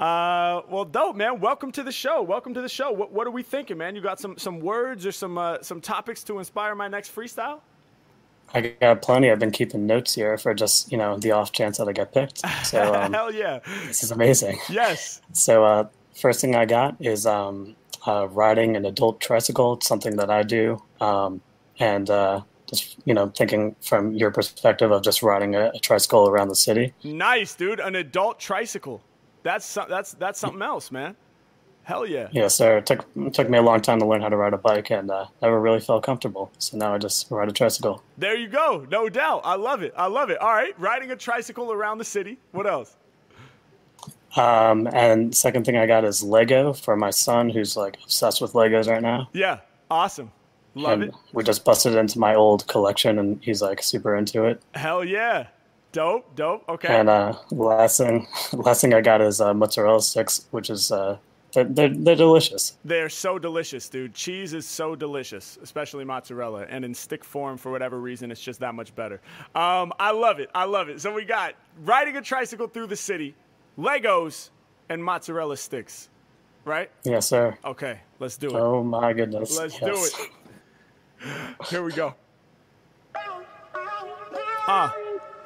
[0.00, 1.40] Uh, well, dope, man.
[1.40, 2.22] Welcome to the show.
[2.22, 2.90] Welcome to the show.
[2.90, 3.94] What, what are we thinking, man?
[3.94, 7.60] You got some some words or some uh, some topics to inspire my next freestyle?
[8.54, 9.30] I got plenty.
[9.30, 12.14] I've been keeping notes here for just you know the off chance that I get
[12.14, 12.38] picked.
[12.64, 13.58] So um, Hell yeah.
[13.86, 14.58] this is amazing.
[14.70, 15.20] Yes.
[15.34, 19.74] So uh, first thing I got is um, uh, riding an adult tricycle.
[19.74, 21.42] It's something that I do, um,
[21.78, 26.26] and uh, just you know, thinking from your perspective of just riding a, a tricycle
[26.26, 26.94] around the city.
[27.04, 27.80] Nice, dude.
[27.80, 29.02] An adult tricycle.
[29.42, 31.16] That's that's that's something else, man.
[31.84, 32.28] Hell yeah.
[32.30, 32.78] Yeah, sir.
[32.78, 34.90] It took it took me a long time to learn how to ride a bike,
[34.90, 36.52] and uh, never really felt comfortable.
[36.58, 38.02] So now I just ride a tricycle.
[38.18, 38.86] There you go.
[38.90, 39.40] No doubt.
[39.44, 39.92] I love it.
[39.96, 40.38] I love it.
[40.38, 40.78] All right.
[40.78, 42.38] Riding a tricycle around the city.
[42.52, 42.96] What else?
[44.36, 48.52] Um, and second thing I got is Lego for my son, who's like obsessed with
[48.52, 49.28] Legos right now.
[49.32, 49.60] Yeah.
[49.90, 50.30] Awesome.
[50.76, 51.14] Love and it.
[51.32, 54.62] we just busted into my old collection, and he's like super into it.
[54.74, 55.48] Hell yeah.
[55.92, 56.34] Dope.
[56.36, 56.64] Dope.
[56.68, 56.88] Okay.
[56.88, 61.18] And uh, last thing, last thing I got is uh, mozzarella sticks, which is uh,
[61.52, 62.78] they're, they're they're delicious.
[62.84, 64.14] They're so delicious, dude.
[64.14, 66.66] Cheese is so delicious, especially mozzarella.
[66.68, 69.20] And in stick form, for whatever reason, it's just that much better.
[69.54, 70.50] Um, I love it.
[70.54, 71.00] I love it.
[71.00, 73.34] So we got riding a tricycle through the city,
[73.78, 74.50] Legos,
[74.88, 76.08] and mozzarella sticks.
[76.64, 76.90] Right?
[77.04, 77.56] Yes, sir.
[77.64, 78.54] Okay, let's do it.
[78.54, 79.58] Oh my goodness.
[79.58, 80.12] Let's yes.
[80.12, 81.66] do it.
[81.68, 82.14] Here we go.
[84.68, 84.88] Uh,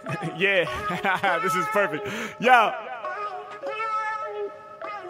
[0.36, 2.06] yeah, this is perfect.
[2.38, 2.72] Yo.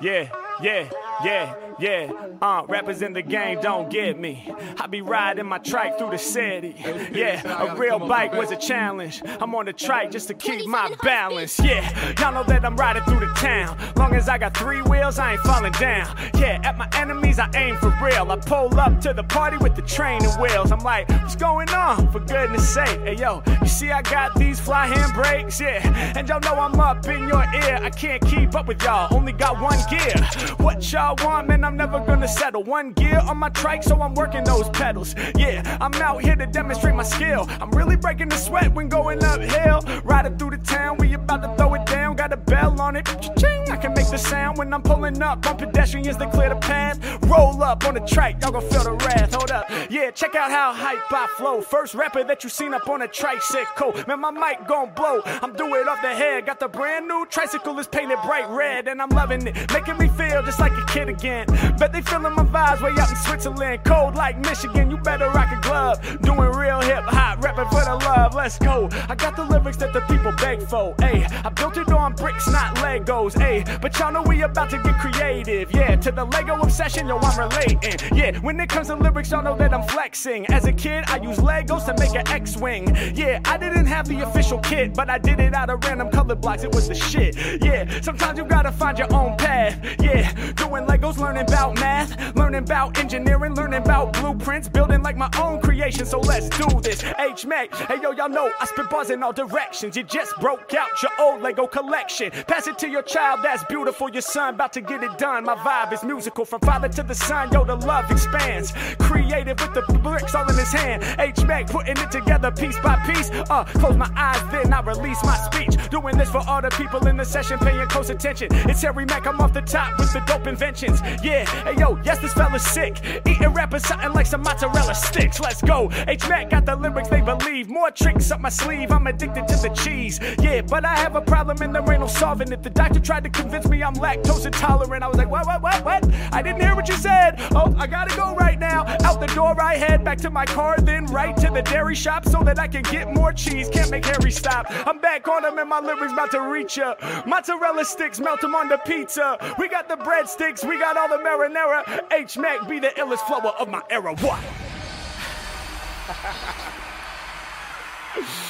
[0.01, 0.29] Yeah,
[0.61, 0.89] yeah,
[1.25, 2.13] yeah, yeah.
[2.41, 4.51] Uh, rappers in the game don't get me.
[4.79, 6.75] I be riding my trike through the city.
[7.13, 9.23] Yeah, a real bike was a challenge.
[9.41, 11.59] I'm on the trike just to keep my balance.
[11.59, 13.79] Yeah, y'all know that I'm riding through the town.
[13.97, 16.17] Long as I got three wheels, I ain't falling down.
[16.35, 18.31] Yeah, at my enemies, I aim for real.
[18.31, 20.73] I pull up to the party with the training wheels.
[20.73, 22.11] I'm like, what's going on?
[22.13, 25.61] For goodness sake, hey yo, you see I got these fly hand brakes.
[25.61, 27.79] Yeah, and y'all know I'm up in your ear.
[27.83, 30.15] I can't keep up with y'all, only got one gear.
[30.59, 31.64] What y'all want, man?
[31.65, 32.63] I'm never gonna settle.
[32.63, 35.15] One gear on my trike, so I'm working those pedals.
[35.37, 37.47] Yeah, I'm out here to demonstrate my skill.
[37.61, 39.81] I'm really breaking the sweat when going uphill.
[40.05, 42.04] Riding through the town, we about to throw it down.
[42.17, 43.05] Got a bell on it.
[43.05, 46.57] Cha-ching, I can make the sound when I'm pulling up on pedestrians that clear the
[46.57, 46.99] path.
[47.25, 49.35] Roll up on the trike, y'all gon' feel the wrath.
[49.35, 51.61] Hold up, yeah, check out how hype I flow.
[51.61, 53.93] First rapper that you seen up on a tricycle.
[54.07, 55.23] Man, my mic gon' blow.
[55.27, 56.47] I'm doing it off the head.
[56.47, 60.09] Got the brand new tricycle is painted bright red, and I'm loving it, making me
[60.09, 61.47] feel just like a kid again.
[61.79, 64.91] Bet they feeling my vibes way out in Switzerland, cold like Michigan.
[64.91, 66.01] You better rock a glove.
[66.23, 68.35] Doing real hip hop, rapping for the love.
[68.35, 68.89] Let's go.
[69.09, 70.95] I got the lyrics that the people beg for.
[70.97, 73.35] Ayy, I built it on bricks, not Legos.
[73.35, 75.73] Ayy, but y'all know we about to get creative.
[75.73, 78.17] Yeah, to the Lego obsession, yo, I'm relating.
[78.17, 80.47] Yeah, when it comes to lyrics, y'all know that I'm flexing.
[80.47, 82.95] As a kid, I used Legos to make an X-wing.
[83.15, 86.35] Yeah, I didn't have the official kit, but I did it out of random color
[86.35, 86.65] blocks.
[86.65, 87.37] It was the shit.
[87.63, 89.79] Yeah, sometimes you gotta find your own path.
[90.01, 95.31] Yeah, doing Legos, learning about math, learning about engineering, learning about blueprints, building like my
[95.41, 96.05] own creation.
[96.07, 97.03] So let's do this.
[97.19, 99.97] H Mac, hey yo, y'all know I spit bars in all directions.
[99.97, 101.94] You just broke out your old Lego collection.
[101.95, 104.11] Pass it to your child, that's beautiful.
[104.11, 105.45] Your son about to get it done.
[105.45, 107.53] My vibe is musical from father to the son.
[107.53, 108.73] Yo, the love expands.
[108.99, 111.05] Creative with the bricks all in his hand.
[111.21, 113.31] H Mac putting it together piece by piece.
[113.31, 115.77] Uh, close my eyes, then I release my speech.
[115.91, 118.49] Doing this for all the people in the session paying close attention.
[118.69, 121.01] It's Harry Mack, I'm off the top with the dope inventions.
[121.23, 123.01] Yeah, hey yo, yes, this fella's sick.
[123.25, 125.39] Eating rappers something like some mozzarella sticks.
[125.39, 125.91] Let's go.
[126.09, 127.69] H Mac got the lyrics they believe.
[127.69, 128.91] More tricks up my sleeve.
[128.91, 130.19] I'm addicted to the cheese.
[130.41, 132.63] Yeah, but I have a problem in there ain't no solving it.
[132.63, 135.03] The doctor tried to convince me I'm lactose intolerant.
[135.03, 136.15] I was like, what, what, what, what?
[136.33, 137.37] I didn't hear what you said.
[137.55, 138.85] Oh, I gotta go right now.
[139.03, 142.25] Out the door I head back to my car, then right to the dairy shop
[142.27, 143.69] so that I can get more cheese.
[143.69, 144.67] Can't make Harry stop.
[144.87, 146.95] I'm back on him and my lyrics about to reach ya.
[147.27, 149.39] Mozzarella sticks, melt them on the pizza.
[149.59, 152.13] We got the breadsticks, we got all the marinara.
[152.13, 154.15] H Mac be the illest flower of my era.
[154.17, 154.41] What?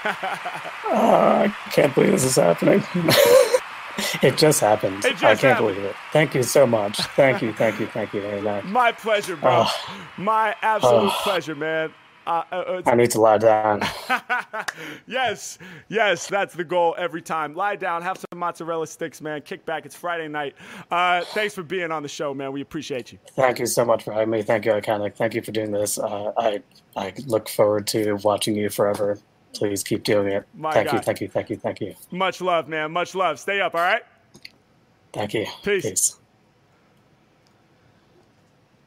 [0.03, 2.83] I can't believe this is happening.
[4.21, 5.03] it just happened.
[5.05, 5.75] It just I can't happened.
[5.75, 5.95] believe it.
[6.12, 6.97] Thank you so much.
[7.15, 8.63] Thank you, thank you, thank you very much.
[8.65, 9.65] My pleasure, bro.
[9.67, 9.99] Oh.
[10.17, 11.19] My absolute Oh.
[11.23, 11.93] pleasure, man.
[12.27, 13.81] Uh, uh, uh, I need to lie down.
[15.07, 15.57] yes,
[15.88, 17.55] yes, that's the goal every time.
[17.55, 19.41] Lie down, have some mozzarella sticks, man.
[19.41, 19.83] Kick back.
[19.88, 20.53] It's Friday night.
[20.91, 22.51] Uh, thanks for being on the show, man.
[22.51, 23.17] We appreciate you.
[23.31, 24.43] Thank you so much for having me.
[24.43, 25.15] Thank you, Iconic.
[25.15, 25.97] Thank you for doing this.
[25.97, 26.62] Uh, I
[26.95, 29.17] I look forward to watching you forever.
[29.53, 30.45] Please keep doing it.
[30.53, 32.91] My thank you, thank you, thank you, thank you, Much love, man.
[32.91, 33.39] Much love.
[33.39, 34.03] Stay up, all right?
[35.12, 35.45] thank you.
[35.63, 36.19] Peace.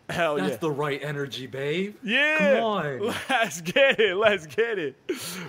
[0.09, 0.45] Hell yeah.
[0.45, 0.59] That's yeah.
[0.59, 1.97] the right energy, babe.
[2.03, 2.39] yeah.
[2.39, 3.15] Come on.
[3.31, 4.17] Let's get it.
[4.17, 4.97] Let's get it.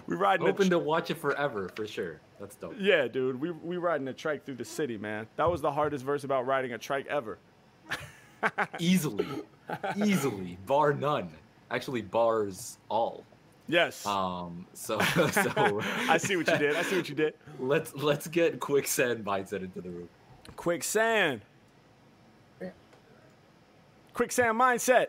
[0.08, 2.22] We riding Open a to watch it forever for sure.
[2.40, 2.76] That's dope.
[2.80, 3.40] Yeah, dude.
[3.40, 5.28] We we riding a trike through the city, man.
[5.36, 7.38] That was the hardest verse about riding a trike ever.
[8.80, 9.26] Easily,
[9.96, 11.30] easily, bar none.
[11.72, 13.24] Actually, bars all.
[13.68, 14.06] Yes.
[14.06, 14.66] Um.
[14.74, 15.00] So,
[15.32, 16.76] so I see what you did.
[16.76, 17.34] I see what you did.
[17.60, 20.10] Let's let's get quicksand mindset into the room.
[20.56, 21.42] Quicksand.
[24.14, 25.08] Quicksand Mindset.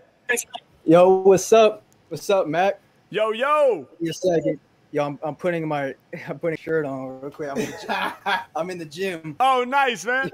[0.87, 1.83] Yo, what's up?
[2.09, 2.81] What's up, Mac?
[3.11, 3.87] Yo, yo.
[3.91, 4.59] Give me a second.
[4.93, 5.95] Yo, I'm, I'm putting my
[6.27, 7.51] I'm putting shirt on real quick.
[7.51, 8.47] I'm in the gym.
[8.57, 9.37] I'm in the gym.
[9.41, 10.31] Oh, nice, man.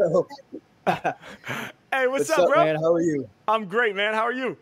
[0.87, 2.65] Hey, what's, what's up, up, bro?
[2.65, 2.77] man?
[2.77, 3.29] How are you?
[3.49, 4.15] I'm great, man.
[4.15, 4.57] How are you?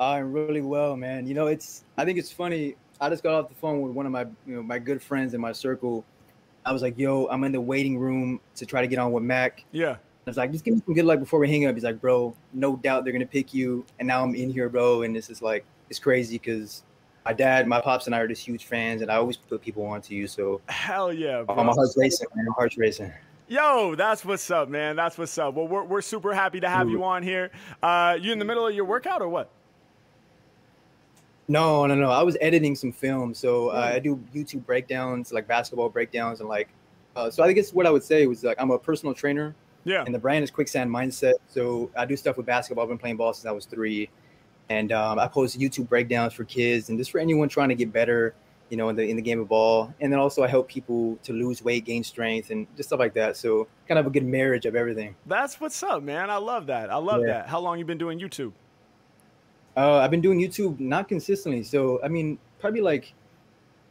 [0.00, 1.26] I'm really well, man.
[1.26, 2.74] You know, it's I think it's funny.
[3.00, 5.34] I just got off the phone with one of my you know my good friends
[5.34, 6.04] in my circle.
[6.64, 9.22] I was like, "Yo, I'm in the waiting room to try to get on with
[9.22, 9.92] Mac." Yeah.
[10.26, 12.00] I was like, "Just give me some good luck before we hang up." He's like,
[12.00, 15.28] "Bro, no doubt they're gonna pick you." And now I'm in here, bro, and this
[15.28, 16.82] is like it's crazy because
[17.26, 19.84] my dad, my pops, and I are just huge fans, and I always put people
[19.84, 20.26] onto you.
[20.26, 21.56] So Hell yeah, bro.
[21.56, 22.46] oh, my heart's racing, man.
[22.46, 23.12] My heart's racing.
[23.48, 24.96] Yo, that's what's up, man.
[24.96, 25.54] That's what's up.
[25.54, 27.50] Well, we're, we're super happy to have you on here.
[27.82, 29.50] Uh, you in the middle of your workout or what?
[31.50, 32.10] No, no, no.
[32.10, 36.48] I was editing some film, so uh, I do YouTube breakdowns, like basketball breakdowns, and
[36.48, 36.68] like.
[37.16, 40.04] Uh, so I guess what I would say was like I'm a personal trainer, Yeah.
[40.06, 41.34] and the brand is Quicksand Mindset.
[41.48, 42.84] So I do stuff with basketball.
[42.84, 44.08] I've been playing ball since I was three,
[44.68, 47.92] and um, I post YouTube breakdowns for kids and just for anyone trying to get
[47.92, 48.32] better,
[48.68, 49.92] you know, in the in the game of ball.
[50.00, 53.14] And then also I help people to lose weight, gain strength, and just stuff like
[53.14, 53.36] that.
[53.36, 55.16] So kind of a good marriage of everything.
[55.26, 56.30] That's what's up, man.
[56.30, 56.90] I love that.
[56.92, 57.26] I love Yeah.
[57.32, 57.48] that.
[57.48, 58.52] How long you been doing YouTube?
[59.80, 61.62] Uh, I've been doing YouTube not consistently.
[61.62, 63.14] So I mean, probably like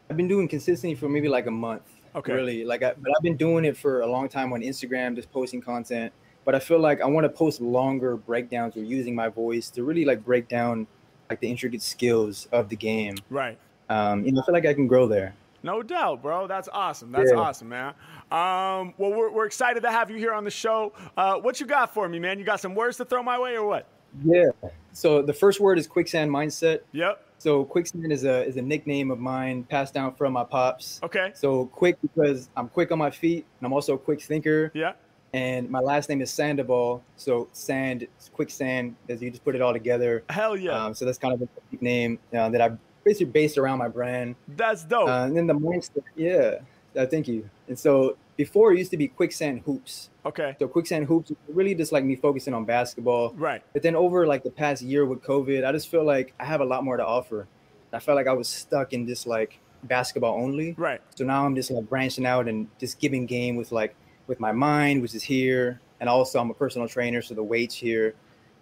[0.09, 1.81] I've been doing consistently for maybe like a month.
[2.15, 2.33] Okay.
[2.33, 5.31] Really, like, I, but I've been doing it for a long time on Instagram, just
[5.31, 6.11] posting content.
[6.45, 9.83] But I feel like I want to post longer breakdowns or using my voice to
[9.83, 10.87] really like break down
[11.29, 13.15] like the intricate skills of the game.
[13.29, 13.57] Right.
[13.89, 15.33] Um, you know, I feel like I can grow there.
[15.61, 16.47] No doubt, bro.
[16.47, 17.11] That's awesome.
[17.11, 17.37] That's Yeah.
[17.37, 17.93] awesome, man.
[18.31, 20.93] Um, well, we're, we're excited to have you here on the show.
[21.17, 22.39] Uh, what you got for me, man?
[22.39, 23.85] You got some words to throw my way or what?
[24.23, 24.49] Yeah.
[24.93, 26.81] So the first word is quicksand mindset.
[26.91, 27.25] Yep.
[27.37, 30.99] So quicksand is a is a nickname of mine passed down from my pops.
[31.03, 31.31] Okay.
[31.33, 34.71] So quick because I'm quick on my feet and I'm also a quick thinker.
[34.73, 34.93] Yeah.
[35.33, 37.03] And my last name is Sandoval.
[37.15, 40.23] So sand, quicksand, as you just put it all together.
[40.29, 40.71] Hell yeah.
[40.71, 42.71] Um, so that's kind of a nickname uh, that I
[43.03, 44.35] basically based around my brand.
[44.49, 45.07] That's dope.
[45.07, 46.55] Uh, and then the mindset, yeah,
[46.97, 47.49] uh, thank you.
[47.67, 50.09] And so before it used to be quicksand hoops.
[50.25, 50.55] okay.
[50.59, 53.33] So quicksand hoops, really just like me focusing on basketball.
[53.35, 53.61] Right.
[53.73, 56.61] But then over like the past year with COVID, I just feel like I have
[56.61, 57.47] a lot more to offer.
[57.91, 60.73] I felt like I was stuck in this like basketball only.
[60.77, 61.01] Right.
[61.15, 63.93] So now I'm just like branching out and just giving game with like
[64.27, 67.75] with my mind, which is here, and also I'm a personal trainer, so the weights
[67.75, 68.13] here.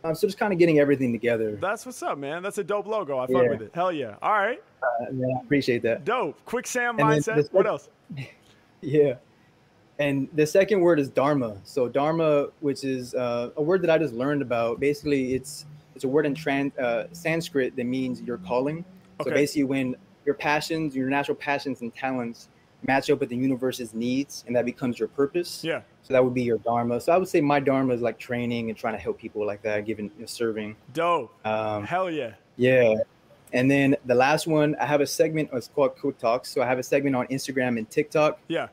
[0.04, 1.56] Um, so just kind of getting everything together.
[1.62, 2.42] That's what's up, man.
[2.42, 3.20] That's a dope logo.
[3.20, 3.50] I fuck Yeah.
[3.50, 3.72] with it.
[3.76, 4.16] Hell yeah.
[4.24, 4.60] All right.
[4.82, 6.04] Uh, yeah, I appreciate that.
[6.04, 6.44] Dope.
[6.46, 7.36] Quicksand And mindset.
[7.36, 7.90] this- What else?
[8.82, 9.16] Yeah.
[10.00, 11.58] And the second word is dharma.
[11.64, 14.80] So dharma, which is uh, a word that I just learned about.
[14.80, 18.86] Basically, it's it's a word in tran- uh, Sanskrit that means your calling.
[19.20, 19.30] Okay.
[19.30, 22.50] So basically, when your passions, your natural passions and talents
[22.86, 25.64] match up with the universe's needs, and that becomes your purpose.
[25.64, 25.82] Yeah.
[26.04, 27.02] So that would be your dharma.
[27.02, 29.64] So I would say my dharma is like training and trying to help people like
[29.64, 30.76] that, giving serving.
[30.94, 31.34] Dope.
[31.46, 32.34] Um, Hell yeah.
[32.56, 32.96] yeah.
[33.54, 35.50] And then the last one, I have a segment.
[35.54, 36.50] It's called Quick Talks.
[36.50, 38.68] So I have a segment on Instagram and TikTok, Yeah.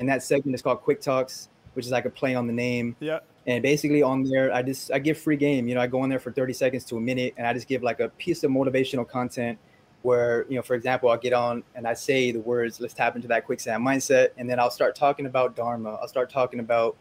[0.00, 2.96] And that segment is called Quick Talks, which is like a play on the name.
[3.00, 3.20] Yeah.
[3.46, 5.68] And basically on there, I just I give free game.
[5.68, 7.68] You know, I go in there for 30 seconds to a minute, and I just
[7.68, 9.58] give like a piece of motivational content.
[10.02, 13.16] Where you know, for example, I'll get on and I say the words, "Let's tap
[13.16, 15.94] into that quicksand mindset," and then I'll start talking about dharma.
[16.00, 16.96] I'll start talking about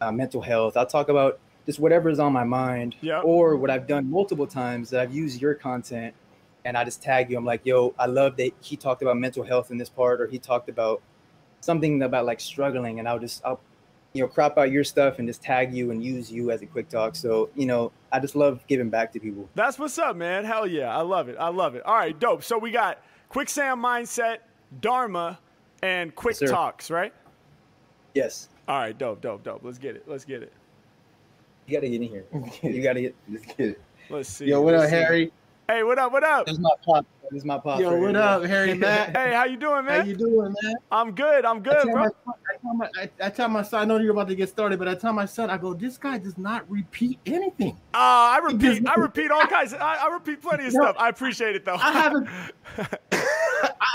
[0.00, 0.76] uh, mental health.
[0.76, 3.20] I'll talk about just whatever is on my mind, Yeah.
[3.20, 6.14] or what I've done multiple times that I've used your content,
[6.64, 7.36] and I just tag you.
[7.36, 10.26] I'm like, "Yo, I love that he talked about mental health in this part, or
[10.26, 11.02] he talked about
[11.66, 13.60] something about like struggling," and I'll just I'll
[14.14, 16.66] you know crop out your stuff and just tag you and use you as a
[16.66, 17.14] quick talk.
[17.14, 19.48] So you know, I just love giving back to people.
[19.54, 20.44] That's what's up, man.
[20.44, 20.96] Hell yeah.
[20.96, 21.36] I love it.
[21.38, 21.82] I love it.
[21.84, 22.42] All right, dope.
[22.42, 24.38] So we got quicksand mindset,
[24.80, 25.38] dharma,
[25.82, 27.12] and quick Yes, talks, right?
[28.14, 29.60] Yes, All right, dope, dope, dope.
[29.62, 30.04] Let's get it.
[30.06, 30.52] Let's get it.
[31.66, 32.24] you gotta get in here.
[32.62, 33.14] You gotta get.
[33.28, 33.80] Let's get it.
[34.08, 34.46] Let's see.
[34.46, 34.96] Yo, what Let's up, see.
[34.96, 35.32] Harry?
[35.68, 36.12] Hey, what up?
[36.12, 36.46] What up?
[36.46, 37.04] This is my pop.
[37.32, 37.80] This is my pop.
[37.80, 39.16] Yo, what up, Harry Mack?
[39.16, 40.00] Hey, how you doing, man?
[40.02, 40.74] How you doing, man?
[40.92, 41.44] I'm good.
[41.44, 42.02] I'm good, tell, bro.
[42.04, 44.36] my, son- I, tell my, I, I tell my son, I know you're about to
[44.36, 47.72] get started, but I tell my son, I go, this guy does not repeat anything.
[47.94, 48.88] Uh, I repeat.
[48.88, 49.74] I repeat all kinds.
[49.74, 50.82] I, I repeat plenty of No.
[50.82, 50.96] stuff.
[51.00, 51.74] I appreciate it though.
[51.74, 52.28] I haven't,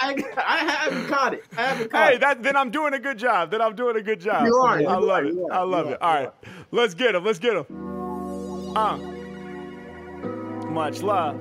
[0.02, 1.46] I, I haven't caught it.
[1.58, 2.20] I haven't caught Hey, it.
[2.20, 3.50] that then I'm doing a good job.
[3.50, 4.46] Then I'm doing a good job.
[4.46, 5.36] You are, I love are, it.
[5.38, 5.98] are, I love it.
[6.02, 6.32] are, All you
[6.72, 7.24] let's get him.
[7.24, 7.66] Let's get him.
[8.76, 8.98] Uh,
[10.70, 11.40] much love.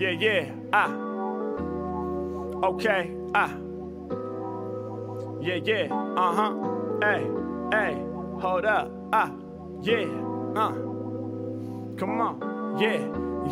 [0.00, 0.48] Yeah, yeah.
[0.72, 0.88] Ah.
[2.64, 3.12] Okay.
[3.34, 3.52] Ah.
[5.42, 5.92] Yeah, yeah.
[6.16, 6.52] Uh huh.
[7.04, 7.28] Hey,
[7.70, 8.00] hey.
[8.40, 8.88] Hold up.
[9.12, 9.30] Ah.
[9.82, 10.08] Yeah.
[10.56, 10.72] Uh.
[12.00, 12.40] Come on.
[12.80, 12.96] Yeah,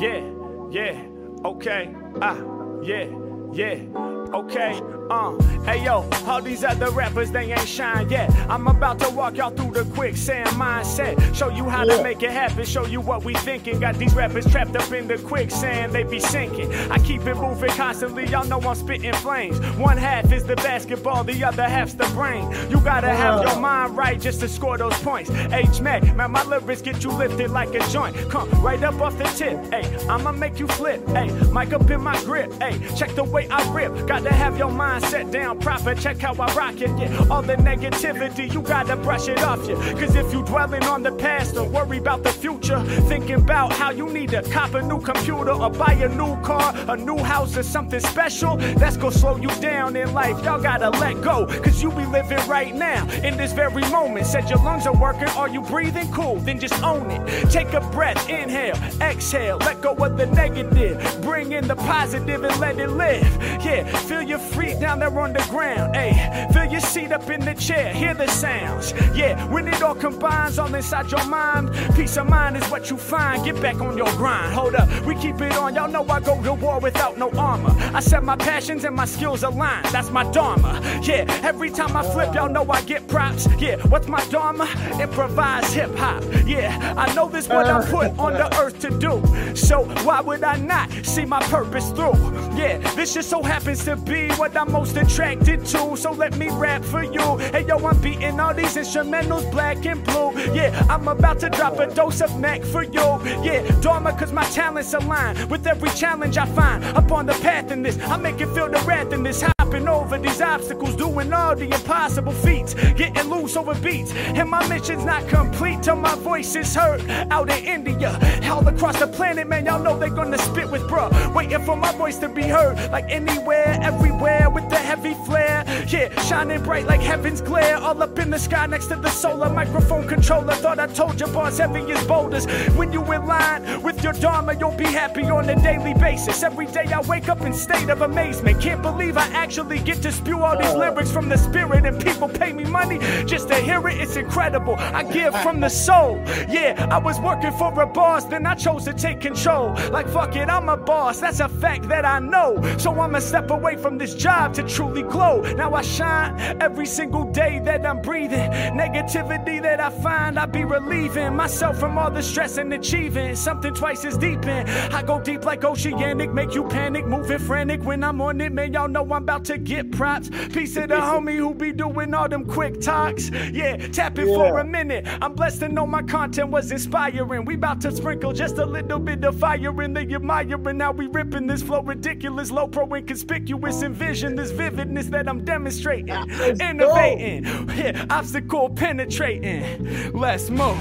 [0.00, 0.24] yeah,
[0.70, 0.96] yeah.
[1.44, 1.92] Okay.
[2.22, 2.40] Ah.
[2.82, 3.12] Yeah,
[3.52, 3.84] yeah.
[4.32, 4.80] Okay.
[5.10, 8.30] Uh, hey yo, all these other rappers they ain't shine yet.
[8.50, 11.34] I'm about to walk y'all through the quicksand mindset.
[11.34, 12.64] Show you how to make it happen.
[12.66, 13.80] Show you what we thinking.
[13.80, 16.70] Got these rappers trapped up in the quicksand, they be sinking.
[16.90, 18.26] I keep it moving constantly.
[18.26, 19.58] Y'all know I'm spitting flames.
[19.78, 22.50] One half is the basketball, the other half's the brain.
[22.68, 25.30] You gotta have your mind right just to score those points.
[25.30, 28.14] H Mac, man, my lyrics get you lifted like a joint.
[28.28, 29.72] Come right up off the tip.
[29.72, 31.06] Hey, I'ma make you flip.
[31.08, 32.52] Hey, mic up in my grip.
[32.60, 34.06] Hey, check the way I rip.
[34.06, 35.94] Gotta have your mind set down proper.
[35.94, 36.90] Check how I rock it.
[36.98, 39.76] Yeah, all the negativity, you gotta brush it off you.
[39.76, 43.90] Cause if you dwelling on the past or worry about the future, thinking about how
[43.90, 47.56] you need to cop a new computer or buy a new car, a new house
[47.56, 50.42] or something special, that's gonna slow you down in life.
[50.44, 51.46] Y'all gotta let go.
[51.62, 54.26] Cause you be living right now in this very moment.
[54.26, 56.10] Said your lungs are working, are you breathing?
[56.12, 57.50] Cool, then just own it.
[57.50, 61.20] Take a breath, inhale, exhale, let go of the negative.
[61.22, 63.24] Bring in the positive and let it live.
[63.64, 65.94] Yeah, feel your feet down there on the ground.
[65.94, 68.94] Hey, feel your seat up in the chair, hear the sounds.
[69.14, 72.96] Yeah, when it all combines all inside your mind, peace of mind is what you
[72.96, 73.44] find.
[73.44, 74.54] Get back on your grind.
[74.54, 75.74] Hold up, we keep it on.
[75.74, 77.74] Y'all know I go to war without no armor.
[77.94, 79.82] I set my passions and my skills align.
[79.92, 80.80] That's my dharma.
[81.02, 83.46] Yeah, every time I flip, y'all know I get props.
[83.58, 84.66] Yeah, what's my dharma?
[84.98, 86.24] Improvise hip hop.
[86.46, 89.12] Yeah, I know this what I'm uh, put on the earth to do.
[89.54, 92.16] So why would I not see my purpose through?
[92.56, 95.96] Yeah, this just so happens to be what I'm most attracted to.
[95.96, 97.36] So let me rap for you.
[97.54, 100.30] Hey yo, I'm beating all these instrumentals black and blue.
[100.54, 103.06] Yeah, I'm about to drop a dose of Mac for you.
[103.42, 106.84] Yeah, Dharma, cause my talents align with every challenge I find.
[106.84, 109.42] Up on the path in this, I make it feel the wrath in this.
[109.42, 114.12] Hopping over these obstacles, doing all the impossible feats, getting loose over beats.
[114.38, 117.00] And my mission's not complete till my voice is heard
[117.30, 118.10] out in India.
[118.50, 121.10] All across the planet, man, y'all know they gonna spit with bruh.
[121.34, 125.64] Waiting for my voice to be heard, like anywhere, everywhere, with the heavy flare.
[125.88, 129.50] Yeah, shining bright like heaven's glare, all up in the sky next to the solar
[129.50, 130.54] microphone controller.
[130.54, 132.46] Thought I told you, boss, heavy as boulders.
[132.76, 136.42] When you in line with your dharma, you'll be happy on a daily basis.
[136.42, 138.60] Every day I wake up in state of amazement.
[138.60, 142.28] Can't believe I actually get to spew all these lyrics from the spirit, and people
[142.28, 143.98] pay me money just to hear it.
[144.00, 144.76] It's incredible.
[144.78, 146.22] I give from the soul.
[146.48, 149.74] Yeah, I was working for a boss, then I chose to take control.
[149.90, 151.20] Like fuck it, I'm a boss.
[151.20, 152.60] That's a fact that I know.
[152.78, 155.40] So I'ma step away from this job to truly glow.
[155.56, 158.50] Now I shine every single day that I'm breathing.
[158.50, 163.74] Negativity that I find, I be relieving myself from all the stress and achieving something
[163.74, 164.68] twice as deep in.
[164.92, 168.52] I go deep like oceanic, make you panic, moving frantic when I'm on it.
[168.52, 170.28] Man, y'all know I'm about to get props.
[170.28, 173.30] Piece of the homie who be doing all them quick talks.
[173.30, 175.06] Yeah, tap it for a minute.
[175.20, 177.44] I'm blessed to know my content was inspiring.
[177.44, 180.78] We about to sprinkle just a little bit of fire in the admiring.
[180.78, 183.82] Now we ripping this flow ridiculous, low pro inconspicuous.
[183.82, 186.24] Envision this vividness that I'm demonstrating, ah,
[186.60, 187.44] innovating,
[187.76, 190.12] yeah, obstacle penetrating.
[190.12, 190.78] Let's move.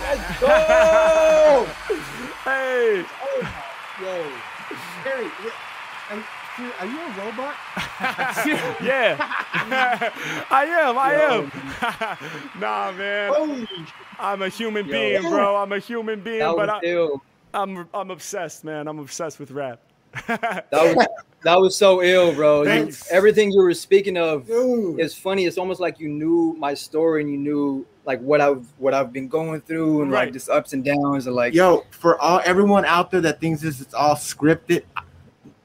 [0.00, 1.66] Let's go!
[2.44, 3.54] Hey, Oh,
[4.00, 4.22] Yo,
[5.04, 5.28] Harry,
[6.58, 7.54] are, are you a robot?
[8.82, 9.16] yeah,
[10.50, 10.98] I am.
[10.98, 11.14] I
[12.54, 12.60] am.
[12.60, 13.66] nah, man, Holy
[14.18, 14.92] I'm a human Yo.
[14.92, 15.56] being, bro.
[15.56, 17.22] I'm a human being, That but I, ill.
[17.54, 18.88] I'm I'm obsessed, man.
[18.88, 19.80] I'm obsessed with rap.
[20.26, 21.06] That was
[21.44, 22.62] that was so ill, bro.
[22.62, 24.98] You- everything you were speaking of dude.
[25.00, 25.44] is funny.
[25.46, 29.12] It's almost like you knew my story and you knew like what I've what I've
[29.12, 30.24] been going through and Right.
[30.26, 33.60] like just ups and downs and like Yo, for all everyone out there that thinks
[33.60, 34.82] this is all scripted,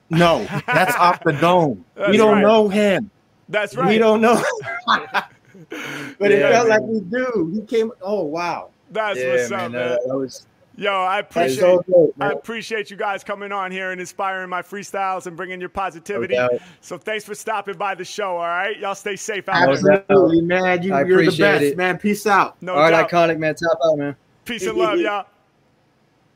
[0.09, 1.85] no, that's off the dome.
[1.95, 2.41] That's we don't right.
[2.41, 3.09] know him.
[3.49, 3.87] That's right.
[3.87, 4.43] We don't know.
[4.85, 6.69] but it felt man.
[6.69, 7.51] like we do.
[7.53, 7.91] He came.
[8.01, 9.59] Oh wow, That's yeah, what's man.
[9.59, 10.07] up, that, man.
[10.07, 10.45] that was
[10.75, 12.13] Yo, I appreciate so good.
[12.19, 16.33] I appreciate you guys coming on here and inspiring my freestyles and bringing your positivity.
[16.33, 16.53] doubt.
[16.81, 18.37] so thanks for stopping by the show.
[18.37, 20.01] All right, y'all stay safe out No there.
[20.09, 20.81] Absolutely, man.
[20.81, 21.77] You, I you're the best, it.
[21.77, 21.99] man.
[21.99, 22.59] Peace out.
[22.61, 22.89] No all right.
[22.89, 23.09] doubt.
[23.11, 24.15] Iconic man, Top out, man.
[24.45, 25.27] Peace and love, y'all.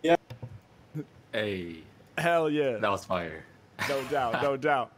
[0.03, 0.15] Yeah.
[1.33, 1.77] Hey,
[2.19, 2.77] Hell yeah.
[2.77, 3.43] that was fire.
[3.89, 4.41] No doubt.
[4.41, 4.91] No doubt.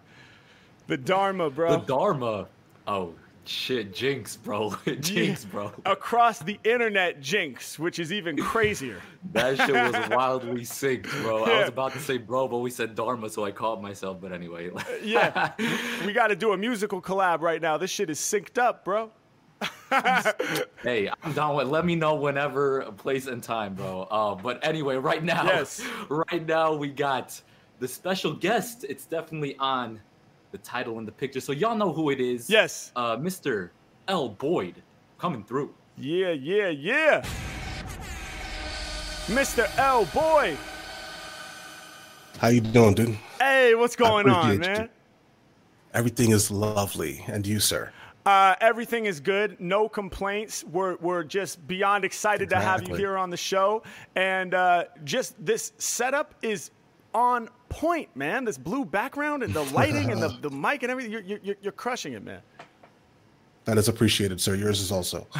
[0.87, 1.71] The Dharma, bro.
[1.79, 2.47] The Dharma.
[2.87, 3.13] Oh
[3.45, 4.75] shit, Jinx, bro.
[4.99, 5.71] Jinx, bro.
[5.85, 9.01] Across the internet, Jinx, which is even crazier.
[9.33, 11.43] That shit was wildly synced, bro.
[11.43, 14.19] I was about to say bro, but we said Dharma, so I caught myself.
[14.21, 14.71] But anyway.
[15.03, 15.51] Yeah.
[16.05, 17.77] we got to do a musical collab right now.
[17.77, 19.11] This shit is synced up, bro.
[20.83, 21.67] hey, I'm down with.
[21.67, 24.03] Let me know whenever, place and time, bro.
[24.03, 25.81] Uh, but anyway, right now, Yes.
[26.09, 27.39] right now we got
[27.79, 28.85] the special guest.
[28.87, 29.99] It's definitely on
[30.51, 32.49] the title and the picture, so y'all know who it is.
[32.49, 32.91] Yes.
[32.95, 33.69] Uh, Mr.
[34.07, 34.29] L.
[34.29, 34.81] Boyd
[35.17, 35.73] coming through.
[35.97, 37.25] Yeah, yeah, yeah.
[39.27, 39.69] Mr.
[39.77, 40.05] L.
[40.05, 40.57] Boyd.
[42.39, 43.17] How you doing, dude?
[43.39, 44.79] Hey, what's going on, appreciate you.
[44.79, 44.89] man?
[45.93, 47.23] Everything is lovely.
[47.27, 47.91] And you, sir?
[48.25, 49.59] Uh, everything is good.
[49.59, 50.63] No complaints.
[50.63, 53.83] We're, we're just beyond excited to have you here on the show.
[54.15, 56.71] And uh, just this setup is
[57.13, 58.45] on point, man.
[58.45, 61.11] This blue background and the lighting and the, the mic and everything.
[61.11, 62.41] You're, you're, you're crushing it, man.
[63.65, 64.55] That is appreciated, sir.
[64.55, 65.27] Yours is also.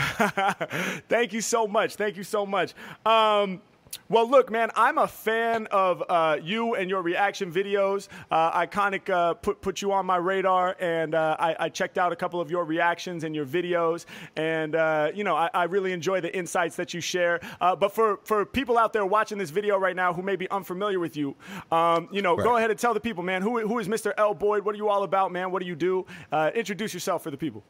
[1.10, 1.96] Thank you so much.
[1.96, 2.74] Thank you so much.
[3.06, 3.62] Um,
[4.10, 8.08] well, look, man, I'm a fan of uh, you and your reaction videos.
[8.32, 12.12] Uh, Iconic uh, put put you on my radar, and uh, I, I checked out
[12.12, 15.92] a couple of your reactions and your videos, and uh, you know I, I really
[15.92, 17.40] enjoy the insights that you share.
[17.62, 20.50] Uh, but for for people out there watching this video right now who may be
[20.50, 21.36] unfamiliar with you,
[21.72, 24.14] um, you know, go ahead and tell the people, man, who who is Mr.
[24.18, 24.66] L Boyd?
[24.66, 25.52] What are you all about, man?
[25.52, 26.06] What do you do?
[26.32, 27.64] Uh, introduce yourself for the people.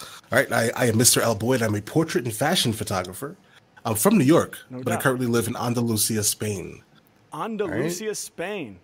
[0.00, 1.20] All right, I, I am Mr.
[1.20, 1.34] L.
[1.34, 1.62] Boyd.
[1.62, 3.36] I'm a portrait and fashion photographer.
[3.84, 4.98] I'm from New York, but doubt.
[4.98, 6.82] I currently live in Andalusia, Spain.
[7.34, 8.78] Andalusia, Spain.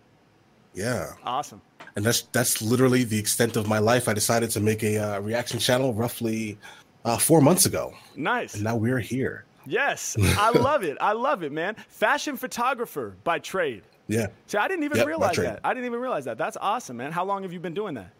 [0.74, 1.60] Yeah, Awesome.
[1.96, 4.08] and that's that's literally the extent of my life.
[4.08, 6.58] I decided to make a uh, reaction channel roughly
[7.04, 8.54] uh, four months ago, Nice.
[8.54, 9.44] and now we're here.
[9.66, 10.96] Yes, I love it.
[11.00, 11.74] I love it, man.
[11.88, 13.82] Fashion photographer by trade.
[14.08, 15.60] Yeah, See, I didn't even Yep, realize that.
[15.64, 16.38] I didn't even realize that.
[16.38, 17.12] That's awesome, man.
[17.12, 18.10] How long have you been doing that?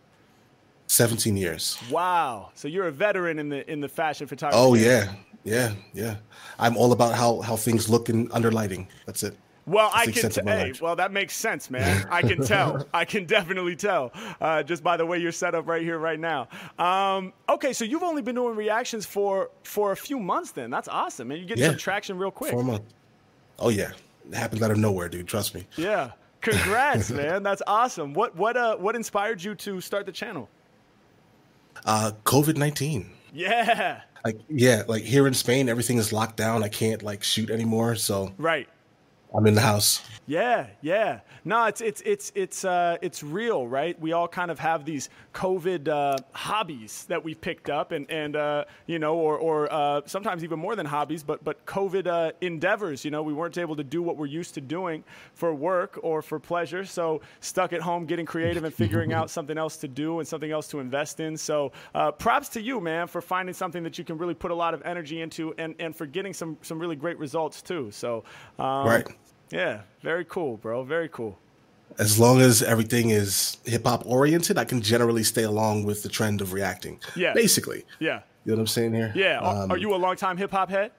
[0.89, 1.79] 17 years.
[1.91, 2.51] Wow.
[2.55, 4.61] So you're a veteran in the in the fashion photography.
[4.61, 4.85] Oh game.
[4.85, 5.12] yeah,
[5.45, 6.16] yeah, yeah.
[6.59, 8.89] I'm all about how how things look in under lighting.
[9.07, 9.36] That's it.
[9.66, 10.30] Well, I can.
[10.30, 12.09] T- hey, well, that makes sense, man.
[12.11, 12.86] I can tell.
[12.95, 16.18] I can definitely tell uh, just by the way you're set up right here, right
[16.18, 16.49] now.
[16.78, 20.53] Um, okay, so you've only been doing reactions for for a few months.
[20.53, 21.68] Then that's awesome, and You get Yeah.
[21.68, 22.51] some traction real quick.
[22.51, 22.95] Four months.
[23.59, 23.91] Oh yeah,
[24.30, 25.28] it happens out of nowhere, dude.
[25.28, 25.66] Trust me.
[25.76, 26.12] Yeah.
[26.41, 27.43] Congrats, man.
[27.43, 28.14] That's awesome.
[28.14, 30.49] What what uh what inspired you to start the channel?
[31.84, 33.11] Uh, COVID nineteen.
[33.34, 34.01] Yeah.
[34.24, 36.62] Like yeah, like here in Spain, everything is locked down.
[36.62, 38.68] I can't like shoot anymore, so Right.
[39.35, 40.03] I'm in the house.
[40.26, 41.20] Yeah, yeah.
[41.45, 43.99] No, it's it's it's it's uh it's real, right?
[43.99, 48.37] We all kind of have these COVID uh, hobbies that we've picked up, and and
[48.37, 52.33] uh, you know, or or uh, sometimes even more than hobbies, but but COVID uh,
[52.43, 53.05] endeavors.
[53.05, 56.20] You know, we weren't able to do what we're used to doing for work or
[56.20, 60.18] for pleasure, so stuck at home getting creative and figuring out something else to do
[60.18, 61.37] and something else to invest in.
[61.37, 64.55] So, uh, props to you, man, for finding something that you can really put a
[64.55, 67.91] lot of energy into, and and for getting some some really great results too.
[67.91, 68.24] So,
[68.59, 69.07] um, Right.
[69.51, 70.82] Yeah, very cool, bro.
[70.84, 71.38] Very cool.
[71.99, 76.09] As long as everything is hip hop oriented, I can generally stay along with the
[76.09, 77.01] trend of reacting.
[77.16, 77.32] Yeah.
[77.34, 77.84] Basically.
[77.99, 78.20] Yeah.
[78.44, 79.12] You know what I'm saying here?
[79.16, 79.38] Yeah.
[79.40, 80.92] Are, Um, are you a longtime hip hop head?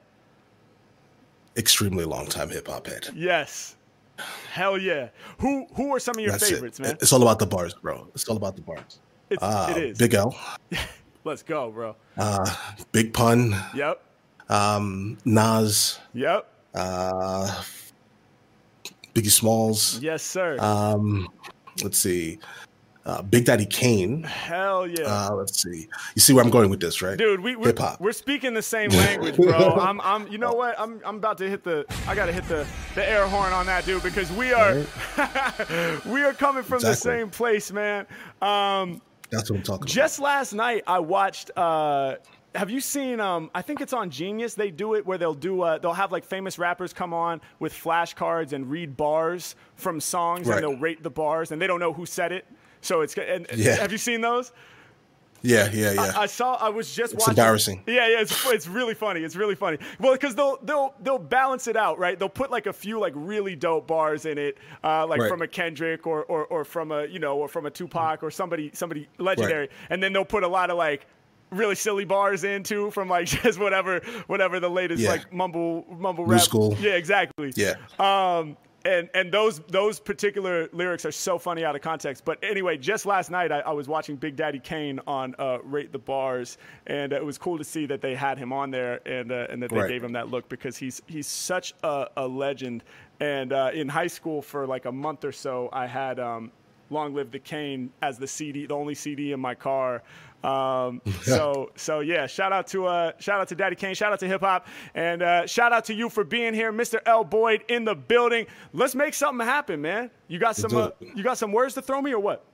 [1.56, 3.08] extremely long time hip hop head?
[3.14, 3.76] Yes.
[4.52, 5.08] Hell yeah.
[5.38, 6.82] Who Who are some of your That's favorites, it.
[6.82, 6.96] man?
[7.00, 8.06] It's all about the bars, bro.
[8.14, 8.98] It's all about the bars.
[9.30, 9.98] It's, Uh, it is.
[9.98, 10.36] Big L,
[11.24, 11.96] Let's go, bro.
[12.18, 12.46] uh,
[12.92, 14.02] Big Pun, Yep.
[14.48, 16.46] um, Nas, Yep.
[16.74, 17.62] uh,
[19.14, 20.00] Biggie Smalls.
[20.00, 20.58] Yes, sir.
[20.60, 21.28] Um,
[21.82, 22.38] let's see,
[23.06, 24.22] uh, Big Daddy Kane.
[24.22, 25.04] Hell yeah.
[25.04, 25.88] Uh, let's see.
[26.14, 27.16] You see where I'm going with this, right?
[27.16, 29.52] Dude, we, we're, we're speaking the same language, bro.
[29.52, 30.78] I'm, I'm, you know what?
[30.78, 33.84] I'm, I'm about to hit the, I gotta hit the, the air horn on that,
[33.84, 34.74] dude, because we are,
[36.06, 38.06] we are coming from the same place, man.
[38.42, 39.00] Um,
[39.30, 39.86] That's what I'm talking about.
[39.88, 41.50] Just last night, I watched.
[41.56, 42.16] Uh,
[42.54, 43.20] have you seen?
[43.20, 44.54] Um, I think it's on Genius.
[44.54, 45.62] They do it where they'll do.
[45.62, 50.46] Uh, they'll have like famous rappers come on with flashcards and read bars from songs,
[50.46, 50.56] Right.
[50.56, 52.46] and they'll rate the bars, and they don't know who said it.
[52.80, 53.16] So it's.
[53.16, 53.76] And, Yeah.
[53.76, 54.52] Have you seen those?
[55.42, 56.12] Yeah, yeah, yeah.
[56.16, 56.56] I saw.
[56.56, 57.30] I was just It's watching.
[57.40, 57.82] embarrassing.
[57.86, 58.20] Yeah, yeah.
[58.20, 59.20] It's, it's really funny.
[59.22, 59.78] It's really funny.
[59.98, 62.18] Well, because they'll they'll they'll balance it out, right?
[62.18, 65.30] They'll put like a few like really dope bars in it, uh, like Right.
[65.30, 68.30] from a Kendrick or, or or from a you know or from a Tupac or
[68.30, 71.06] somebody somebody legendary, and then they'll put a lot of like
[71.50, 75.10] really silly bars in too from like just whatever whatever the latest Yeah.
[75.10, 76.40] like mumble mumble New rap.
[76.42, 76.76] school.
[76.80, 77.52] Yeah, exactly.
[77.56, 77.74] yeah.
[77.98, 82.24] Um, and and those those particular lyrics are so funny out of context.
[82.24, 85.92] But anyway, just last night I, I was watching Big Daddy Kane on uh, Rate
[85.92, 89.30] the Bars, and it was cool to see that they had him on there and
[89.32, 89.88] uh, and that they Right.
[89.90, 92.82] gave him that look because he's he's such a, a legend.
[93.20, 96.50] And uh, in high school for like a month or so, I had um,
[96.88, 100.02] Long Live the Kane as the CD, the only CD in my car.
[100.42, 104.20] Um, so so yeah, shout out to uh, shout out to Daddy Kane, shout out
[104.20, 107.00] to hip hop, and uh, shout out to you for being here, Mr.
[107.06, 108.46] L Boyd in the building.
[108.72, 110.10] Let's make something happen, man.
[110.28, 112.44] You got some uh, you got some words to throw me or what?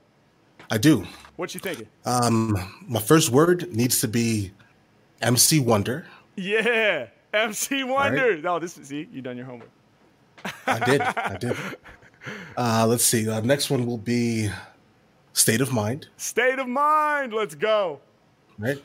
[0.69, 1.05] I do.
[1.37, 1.87] What you thinking?
[2.05, 2.57] Um,
[2.87, 4.51] my first word needs to be
[5.21, 6.05] MC Wonder.
[6.35, 8.41] yeah, MC Wonder.
[8.41, 9.69] No, this is see, you done your homework.
[10.65, 11.01] I did.
[11.01, 11.55] I did.
[12.57, 13.29] Uh, let's see.
[13.29, 14.49] Uh, next one will be
[15.37, 16.07] State of Mind.
[16.17, 17.31] State of mind.
[17.31, 17.99] Let's go.
[18.57, 18.81] Right.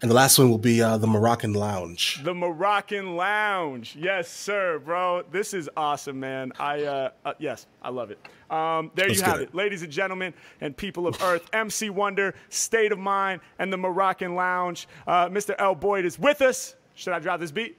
[0.00, 2.22] And the last one will be uh, the Moroccan Lounge.
[2.22, 3.96] The Moroccan Lounge.
[3.98, 5.24] Yes, sir, bro.
[5.32, 6.52] This is awesome, man.
[6.60, 8.18] I uh, uh yes, I love it.
[8.50, 9.54] Um, there Let's you have get it.
[9.54, 11.48] ladies and gentlemen, and people of Earth.
[11.52, 14.86] MC Wonder, State of Mind, and the Moroccan Lounge.
[15.08, 15.56] Uh, Mr.
[15.58, 15.74] L.
[15.74, 16.76] Boyd is with us.
[16.94, 17.76] Should I drop this beat?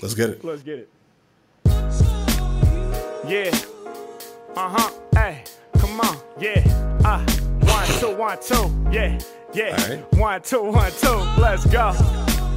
[0.00, 0.42] Let's get it.
[0.44, 0.88] Let's get it.
[3.26, 3.54] Yeah.
[4.56, 4.90] Uh huh.
[5.14, 5.44] Hey,
[6.00, 6.18] on.
[6.38, 6.62] Yeah.
[7.04, 7.24] Uh.
[7.66, 8.90] One, two, one, two.
[8.90, 9.18] Yeah.
[9.52, 9.76] Yeah.
[9.78, 10.12] All right.
[10.14, 11.16] One, two, one, two.
[11.40, 11.92] Let's go.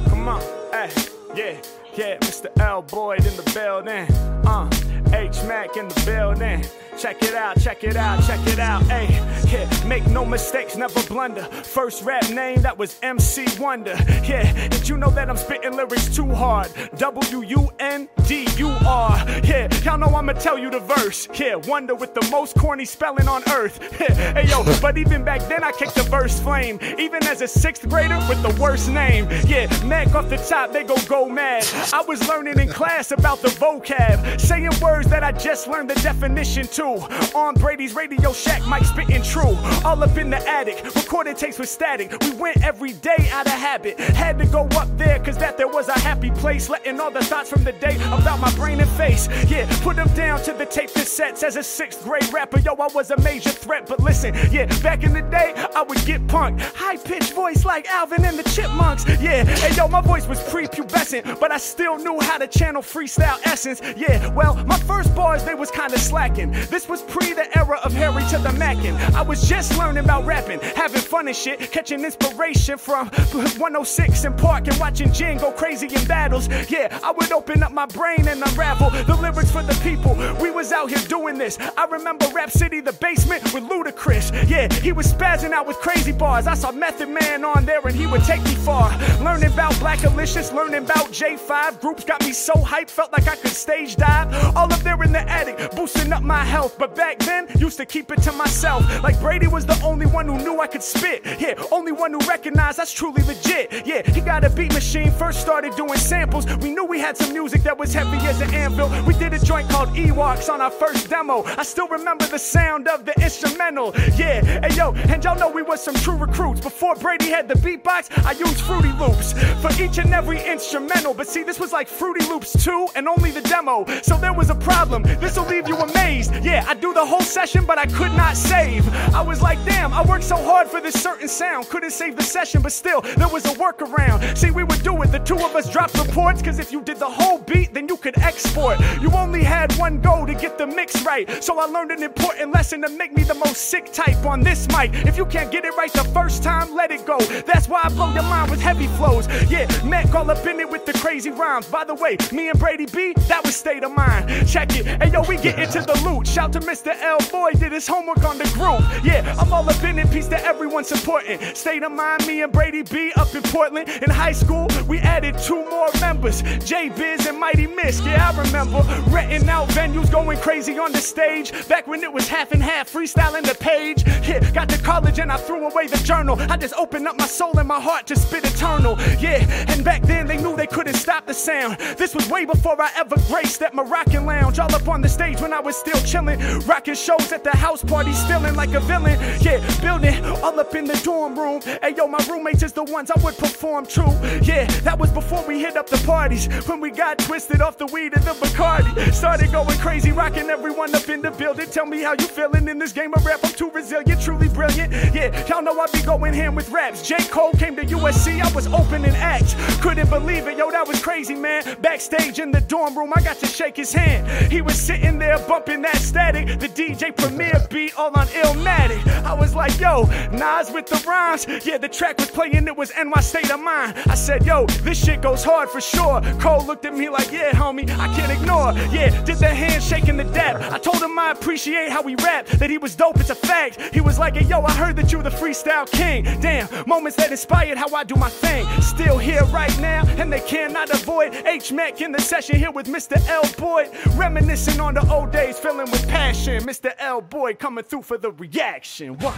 [0.08, 0.40] Come on.
[0.72, 0.90] Hey.
[1.34, 1.56] Yeah.
[1.96, 2.18] Yeah.
[2.18, 2.46] Mr.
[2.60, 2.82] L.
[2.82, 4.06] Boyd in the building.
[4.46, 4.68] Uh.
[5.14, 6.62] H Mac in the building.
[6.98, 8.82] Check it out, check it out, check it out.
[8.82, 9.06] Hey,
[9.52, 11.44] yeah, make no mistakes, never blunder.
[11.44, 13.94] First rap name that was MC Wonder.
[14.24, 16.68] Yeah, did you know that I'm spitting lyrics too hard?
[16.96, 19.16] W U N D U R.
[19.44, 21.28] Yeah, y'all know I'ma tell you the verse.
[21.34, 23.78] Yeah, Wonder with the most corny spelling on earth.
[24.00, 26.80] Yeah, hey yo, but even back then I kicked the verse flame.
[26.98, 29.28] Even as a sixth grader with the worst name.
[29.46, 31.64] Yeah, Mac off the top, they go go mad.
[31.92, 35.94] I was learning in class about the vocab, saying words that I just learned the
[36.00, 36.98] definition too.
[37.34, 39.56] On Brady's Radio Shack, mic spitting true.
[39.84, 42.12] All up in the attic, recording tapes with static.
[42.22, 43.98] We went every day out of habit.
[43.98, 46.68] Had to go up there, cause that there was a happy place.
[46.68, 49.28] Letting all the thoughts from the day about my brain and face.
[49.48, 52.58] Yeah, put them down to the tape cassettes as a sixth grade rapper.
[52.58, 56.04] Yo, I was a major threat, but listen, yeah, back in the day, I would
[56.04, 56.60] get punked.
[56.60, 59.04] High pitched voice like Alvin and the Chipmunks.
[59.20, 63.38] Yeah, and yo, my voice was prepubescent, but I still knew how to channel freestyle
[63.44, 63.80] essence.
[63.96, 66.50] Yeah, well, my first bars, they was kinda slacking.
[66.70, 68.94] This was pre the era of Harry to the Mackin.
[69.14, 73.10] I was just learning about rapping, having fun and shit, catching inspiration from
[73.58, 76.48] 106 and Park and watching Jin go crazy in battles.
[76.70, 80.14] Yeah, I would open up my brain and unravel the lyrics for the people.
[80.40, 81.58] We was out here doing this.
[81.76, 84.26] I remember Rap City, the basement with Ludacris.
[84.48, 86.46] Yeah, he was spazzing out with crazy bars.
[86.46, 88.88] I saw Method Man on there and he would take me far.
[89.20, 91.80] Learning about Blackalicious, learning about J5.
[91.82, 94.28] Groups got me so hyped, felt like I could stage dive.
[94.56, 96.76] All of there in the attic, boosting up my health.
[96.78, 98.82] But back then, used to keep it to myself.
[99.02, 101.22] Like Brady was the only one who knew I could spit.
[101.40, 103.86] Yeah, only one who recognized that's truly legit.
[103.86, 106.46] Yeah, he got a beat machine, first started doing samples.
[106.58, 108.88] We knew we had some music that was heavy as an anvil.
[109.06, 111.44] We did a joint called Ewoks on our first demo.
[111.44, 113.94] I still remember the sound of the instrumental.
[114.16, 116.60] Yeah, hey yo, and y'all know we was some true recruits.
[116.60, 121.14] Before Brady had the beatbox, I used Fruity Loops for each and every instrumental.
[121.14, 123.84] But see, this was like Fruity Loops 2 and only the demo.
[124.02, 124.97] So there was a problem.
[125.02, 126.34] This'll leave you amazed.
[126.44, 128.88] Yeah, I do the whole session, but I could not save.
[129.14, 131.68] I was like, damn, I worked so hard for this certain sound.
[131.68, 134.36] Couldn't save the session, but still, there was a workaround.
[134.36, 135.12] See, we would do it.
[135.12, 137.96] The two of us dropped reports, cause if you did the whole beat, then you
[137.96, 138.78] could export.
[139.00, 141.42] You only had one go to get the mix right.
[141.42, 144.66] So I learned an important lesson to make me the most sick type on this
[144.68, 144.92] mic.
[145.06, 147.18] If you can't get it right the first time, let it go.
[147.46, 149.26] That's why I blow your mind with heavy flows.
[149.50, 151.66] Yeah, Mac all up in it with the crazy rhymes.
[151.68, 154.48] By the way, me and Brady B, that was state of mind.
[154.48, 154.86] Check it.
[154.88, 156.26] Hey yo, we get into the loot.
[156.26, 156.98] Shout to Mr.
[157.02, 157.18] L.
[157.30, 158.80] Boyd, did his homework on the group.
[159.04, 160.10] Yeah, I'm all up in it.
[160.10, 161.38] Peace to everyone supporting.
[161.54, 163.90] State of mind, me and Brady B up in Portland.
[164.02, 166.42] In high school, we added two more members.
[166.64, 168.00] J Biz and Mighty Miss.
[168.00, 168.80] Yeah, I remember
[169.10, 171.52] renting out venues, going crazy on the stage.
[171.68, 174.06] Back when it was half and half, freestyling the page.
[174.26, 176.36] Yeah, got to college and I threw away the journal.
[176.48, 178.98] I just opened up my soul and my heart to spit eternal.
[179.20, 181.76] Yeah, and back then they knew they couldn't stop the sound.
[181.98, 184.58] This was way before I ever graced that Moroccan lounge.
[184.58, 186.38] All up on the stage when I was still chilling.
[186.60, 189.18] Rocking shows at the house party, stealing like a villain.
[189.40, 191.60] Yeah, building all up in the dorm room.
[191.82, 194.12] Hey yo, my roommates is the ones I would perform true.
[194.42, 196.46] Yeah, that was before we hit up the parties.
[196.66, 199.12] When we got twisted off the weed and the Bacardi.
[199.12, 201.66] Started going crazy, rocking everyone up in the building.
[201.70, 203.40] Tell me how you feeling in this game of rap.
[203.42, 204.92] I'm too resilient, truly brilliant.
[205.14, 207.06] Yeah, y'all know I be going ham with raps.
[207.06, 207.16] J.
[207.30, 209.54] Cole came to USC, I was opening acts.
[209.80, 211.64] Couldn't believe it, yo, that was crazy, man.
[211.80, 214.28] Backstage in the dorm room, I got to shake his hand.
[214.52, 216.60] He was sitting there bumping that static.
[216.60, 219.02] The DJ Premier beat all on Illmatic.
[219.24, 221.46] I was like, yo, Nas with the rhymes.
[221.64, 223.94] Yeah, the track was playing, it was NY State of Mind.
[224.06, 226.20] I said, yo, this shit goes hard for sure.
[226.38, 228.72] Cole looked at me like, yeah, homie, I can't ignore.
[228.94, 230.60] Yeah, did the handshake and the dap.
[230.70, 233.80] I told him I appreciate how he rapped, that he was dope, it's a fact.
[233.94, 236.24] He was like, yo, I heard that you're the freestyle king.
[236.42, 238.66] Damn, moments that inspired how I do my thing.
[238.82, 242.86] Still here right now, and they cannot avoid H Mac in the session here with
[242.86, 243.16] Mr.
[243.28, 243.48] L.
[243.56, 243.88] Boyd.
[244.14, 246.62] Reminiscing on the old days, filling with passion.
[246.64, 246.92] Mr.
[246.98, 249.16] L Boyd coming through for the reaction.
[249.18, 249.34] What?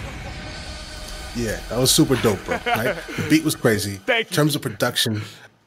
[1.36, 2.58] Yeah, that was super dope, bro.
[2.66, 2.96] Right?
[3.16, 3.96] The beat was crazy.
[4.06, 4.28] Thank you.
[4.30, 5.16] In terms of production,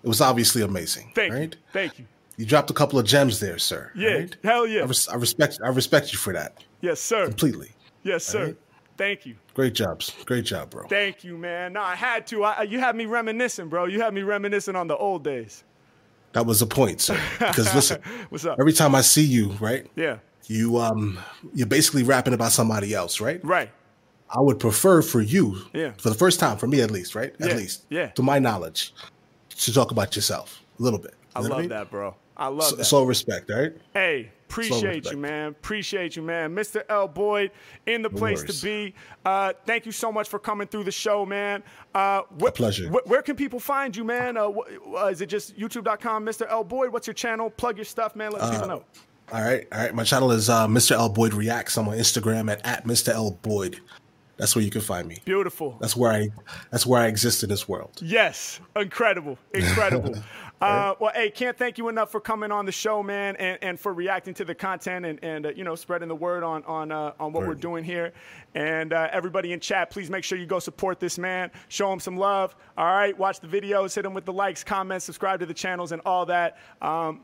[0.04, 1.12] it was obviously amazing.
[1.16, 1.54] Thank right?
[1.54, 1.60] you.
[1.72, 2.06] Thank you.
[2.38, 3.91] You dropped a couple of gems there, sir.
[3.95, 4.36] Yeah, right?
[4.43, 4.82] hell yeah.
[4.82, 7.26] I, res- I respect I respect you for that Yes, sir.
[7.26, 7.70] completely.
[8.04, 8.45] Yes, sir.
[8.45, 8.58] right?
[8.97, 9.36] Thank you.
[9.54, 10.14] Great jobs.
[10.26, 10.88] Great job, bro.
[10.88, 11.74] Thank you, man.
[11.74, 12.43] No, I had to.
[12.43, 13.86] I, you had me reminiscing, bro.
[13.86, 15.64] You had me reminiscing on the old days.
[16.34, 17.20] That was the point, sir.
[17.40, 18.60] Because listen, What's up?
[18.60, 20.18] every time I see you, right, Yeah.
[20.48, 21.20] you um,
[21.54, 23.44] you're basically rapping about somebody else, right?
[23.44, 23.70] Right.
[24.36, 25.92] I would prefer for you, Yeah.
[26.00, 27.34] for the first time, for me at least, right?
[27.40, 28.08] Yeah, At least, yeah.
[28.10, 28.94] to my knowledge,
[29.58, 31.14] to talk about yourself a little bit.
[31.36, 31.70] I You what love mean?
[31.70, 32.16] that, bro.
[32.36, 32.86] I love So, that.
[32.86, 33.74] so respect, right?
[33.94, 34.32] Hey,
[34.62, 35.47] appreciate you, man.
[35.49, 36.56] Appreciate you, man.
[36.56, 36.84] Mr.
[36.89, 37.08] L.
[37.08, 37.51] Boyd
[37.86, 38.60] in the place worries.
[38.62, 38.93] to be.
[39.26, 41.64] Uh, thank you so much for coming through the show, man.
[41.95, 42.89] Uh, wh- pleasure.
[42.89, 44.38] wh- where can people find you, man?
[44.38, 46.47] Uh, wh- uh, is it just youtube.com, Mr.
[46.49, 46.64] L.
[46.64, 46.91] Boyd?
[46.91, 47.49] What's your channel?
[47.49, 48.32] Plug your stuff, man.
[48.32, 48.84] Let Uh, people know.
[49.32, 49.95] All right, all right.
[49.95, 50.91] My channel is uh, Mr.
[50.91, 51.78] L Boyd Reacts.
[51.78, 53.10] I'm on Instagram at, at Mr.
[53.14, 53.80] L Boyd.
[54.36, 55.20] That's where you can find me.
[55.26, 55.78] Beautiful.
[55.80, 56.30] That's where I
[56.72, 57.91] that's where I exist in this world.
[58.01, 60.16] Yes, incredible, incredible.
[60.64, 63.80] uh, well, hey, can't thank you enough for coming on the show, man, and, and
[63.80, 66.91] for reacting to the content and, and uh, you know spreading the word on on
[66.91, 68.14] uh, on what we're doing here.
[68.55, 71.99] And uh, everybody in chat, please make sure you go support this man, show him
[71.99, 72.55] some love.
[72.78, 75.91] All right, watch the videos, hit him with the likes, comments, subscribe to the channels,
[75.91, 76.57] and all that.
[76.82, 77.22] Um,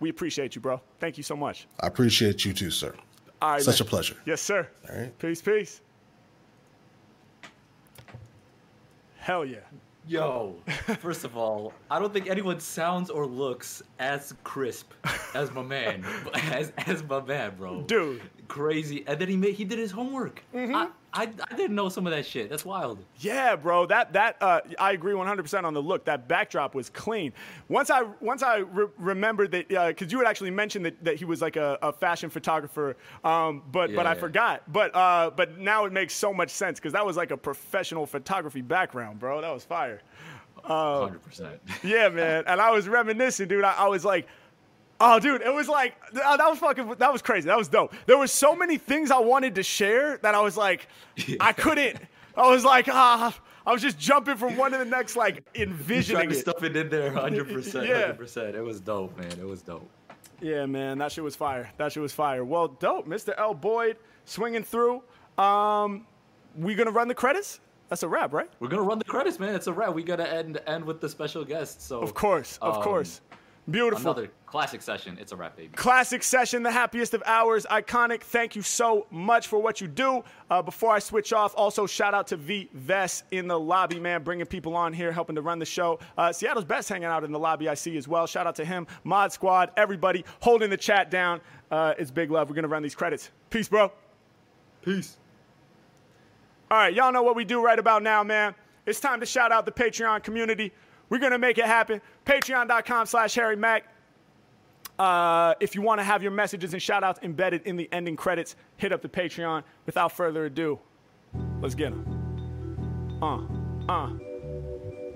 [0.00, 0.80] we appreciate you, bro.
[1.00, 1.66] Thank you so much.
[1.80, 2.94] I appreciate you too, sir.
[3.40, 3.86] All right, Such man.
[3.86, 4.16] a pleasure.
[4.26, 4.68] Yes, sir.
[4.88, 5.18] All right.
[5.18, 5.80] Peace, peace.
[9.16, 9.58] Hell yeah.
[10.08, 10.54] Yo,
[11.00, 14.92] first of all, I don't think anyone sounds or looks as crisp
[15.34, 16.04] as my man,
[16.34, 17.82] as as my man, bro.
[17.82, 18.22] Dude.
[18.46, 19.04] crazy.
[19.08, 20.44] And then he made he did his homework.
[20.54, 20.74] Mm-hmm.
[20.74, 22.50] I, I I didn't know some of that shit.
[22.50, 22.98] That's wild.
[23.18, 23.86] Yeah, bro.
[23.86, 26.04] That that uh, I agree 100% on the look.
[26.04, 27.32] That backdrop was clean.
[27.68, 31.24] Once I once I re- remembered that because you had actually mentioned that, that he
[31.24, 34.20] was like a, a fashion photographer, um, but but I yeah.
[34.20, 34.62] forgot.
[34.72, 38.06] But uh, but now it makes so much sense because that was like a professional
[38.06, 39.40] photography background, bro.
[39.40, 40.02] That was fire.
[40.62, 41.60] Hundred percent.
[41.82, 42.44] Yeah, man.
[42.46, 43.64] And I was reminiscing, dude.
[43.64, 44.26] I, I was like,
[45.00, 47.46] oh, dude, it was like uh, that was fucking that was crazy.
[47.46, 47.94] That was dope.
[48.06, 50.88] There were so many things I wanted to share that I was like,
[51.40, 51.98] I couldn't.
[52.36, 53.38] I was like, ah.
[53.66, 56.38] I was just jumping from one to the next, like Trying envisioning to it.
[56.38, 58.54] stuff it in there, hundred percent, hundred percent.
[58.54, 59.32] It was dope, man.
[59.32, 59.90] It was dope.
[60.40, 61.70] Yeah, man, that shit was fire.
[61.76, 62.44] That shit was fire.
[62.44, 63.34] Well, dope, Mr.
[63.36, 63.54] L.
[63.54, 65.02] Boyd swinging through.
[65.36, 66.06] Um,
[66.56, 67.60] we gonna run the credits?
[67.88, 68.50] That's a wrap, right?
[68.60, 69.54] We're gonna run the credits, man.
[69.54, 69.94] It's a wrap.
[69.94, 71.82] We gotta end end with the special guest.
[71.82, 73.20] So Of course, of um, course.
[73.68, 74.12] Beautiful.
[74.12, 75.18] Another classic session.
[75.20, 75.74] It's a wrap, baby.
[75.74, 78.20] Classic session, the happiest of hours, iconic.
[78.22, 80.22] Thank you so much for what you do.
[80.48, 84.22] Uh, before I switch off, also shout out to V Vest in the lobby, man,
[84.22, 85.98] bringing people on here, helping to run the show.
[86.16, 88.26] Uh, Seattle's best hanging out in the lobby, I see as well.
[88.28, 91.40] Shout out to him, Mod Squad, everybody holding the chat down.
[91.68, 92.48] Uh, it's big love.
[92.48, 93.30] We're gonna run these credits.
[93.50, 93.90] Peace, bro.
[94.82, 95.16] Peace.
[96.70, 98.54] All right, y'all know what we do right about now, man.
[98.86, 100.72] It's time to shout out the Patreon community.
[101.08, 102.00] We're gonna make it happen.
[102.24, 103.84] Patreon.com slash Harry Mack.
[104.98, 108.16] Uh, if you want to have your messages and shout outs embedded in the ending
[108.16, 109.62] credits, hit up the Patreon.
[109.84, 110.78] Without further ado,
[111.60, 113.18] let's get them.
[113.22, 114.10] Uh, uh.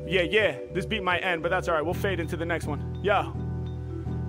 [0.06, 1.84] Yeah, yeah, this beat might end, but that's all right.
[1.84, 2.98] We'll fade into the next one.
[3.02, 3.32] Yeah.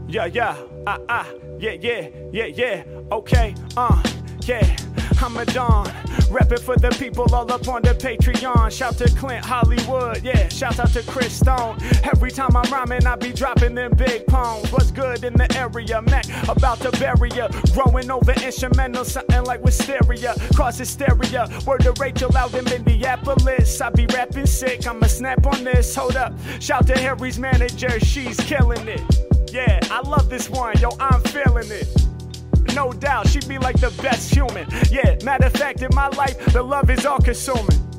[0.08, 2.84] Yeah, yeah, ah, ah, yeah, yeah, yeah, yeah,
[3.14, 4.04] okay, uh,
[4.42, 4.76] yeah,
[5.22, 5.88] I'm a Don,
[6.32, 8.72] reppin' for the people all up on the Patreon.
[8.72, 11.78] Shout to Clint Hollywood, yeah, shout out to Chris Stone.
[12.04, 14.72] Every time I'm rhyming, I be dropping them big poems.
[14.72, 16.26] What's good in the area, Mac?
[16.48, 17.30] About to bury
[17.74, 21.48] growing over instrumental, something like wisteria, cross hysteria.
[21.66, 26.16] Word to Rachel out in Minneapolis, I be rapping sick, I'ma snap on this, hold
[26.16, 26.34] up.
[26.60, 29.02] Shout to Harry's manager, she's killing it.
[29.52, 32.11] Yeah, I love this one, yo, I'm feeling it.
[32.76, 34.68] No doubt, she'd be like the best human.
[34.90, 37.91] Yeah, matter of fact, in my life, the love is all consuming.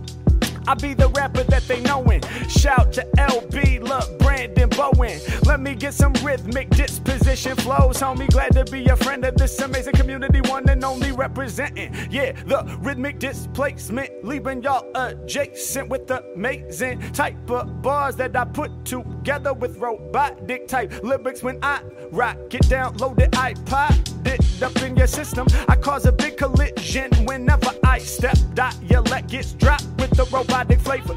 [0.67, 2.23] I be the rapper that they knowin'.
[2.49, 5.19] Shout to LB, look, Brandon Bowen.
[5.45, 8.31] Let me get some rhythmic disposition flows, homie.
[8.31, 11.95] Glad to be a friend of this amazing community, one and only representing.
[12.11, 18.45] Yeah, the rhythmic displacement, leaving y'all adjacent with the amazing type of bars that I
[18.45, 24.77] put together with robotic type lyrics when I rock it down, loaded iPod it up
[24.83, 25.47] in your system.
[25.69, 28.37] I cause a big collision whenever I step.
[28.55, 30.25] Dialect gets dropped with the
[30.63, 31.17] robotic flavor.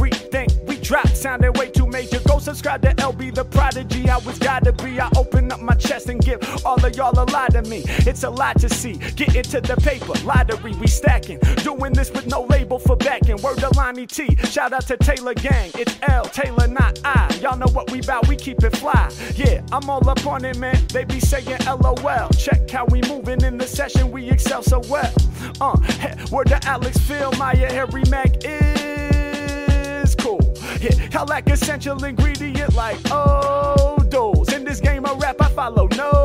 [0.00, 0.10] We
[0.82, 2.20] drop sounded way too major.
[2.26, 4.08] Go subscribe to LB the Prodigy.
[4.08, 5.00] I was gotta be.
[5.00, 7.82] I open up my chest and give all of y'all a lot of me.
[8.10, 8.94] It's a lot to see.
[9.16, 11.38] Get into the paper, lottery, we stacking.
[11.62, 13.40] Doing this with no label for backing.
[13.42, 14.36] Word to Lonnie T.
[14.36, 15.70] Shout out to Taylor Gang.
[15.74, 17.32] It's L, Taylor, not I.
[17.40, 19.10] Y'all know what we bout, we keep it fly.
[19.36, 20.78] Yeah, I'm all up on it, man.
[20.88, 22.28] They be saying LOL.
[22.30, 25.12] Check how we moving in the session, we excel so well.
[25.60, 25.76] Uh,
[26.30, 28.91] word to Alex Phil, Maya, Harry Mack is
[30.82, 34.52] Yeah, I like essential ingredient like oh, those.
[34.52, 36.21] In this game of rap, I follow no.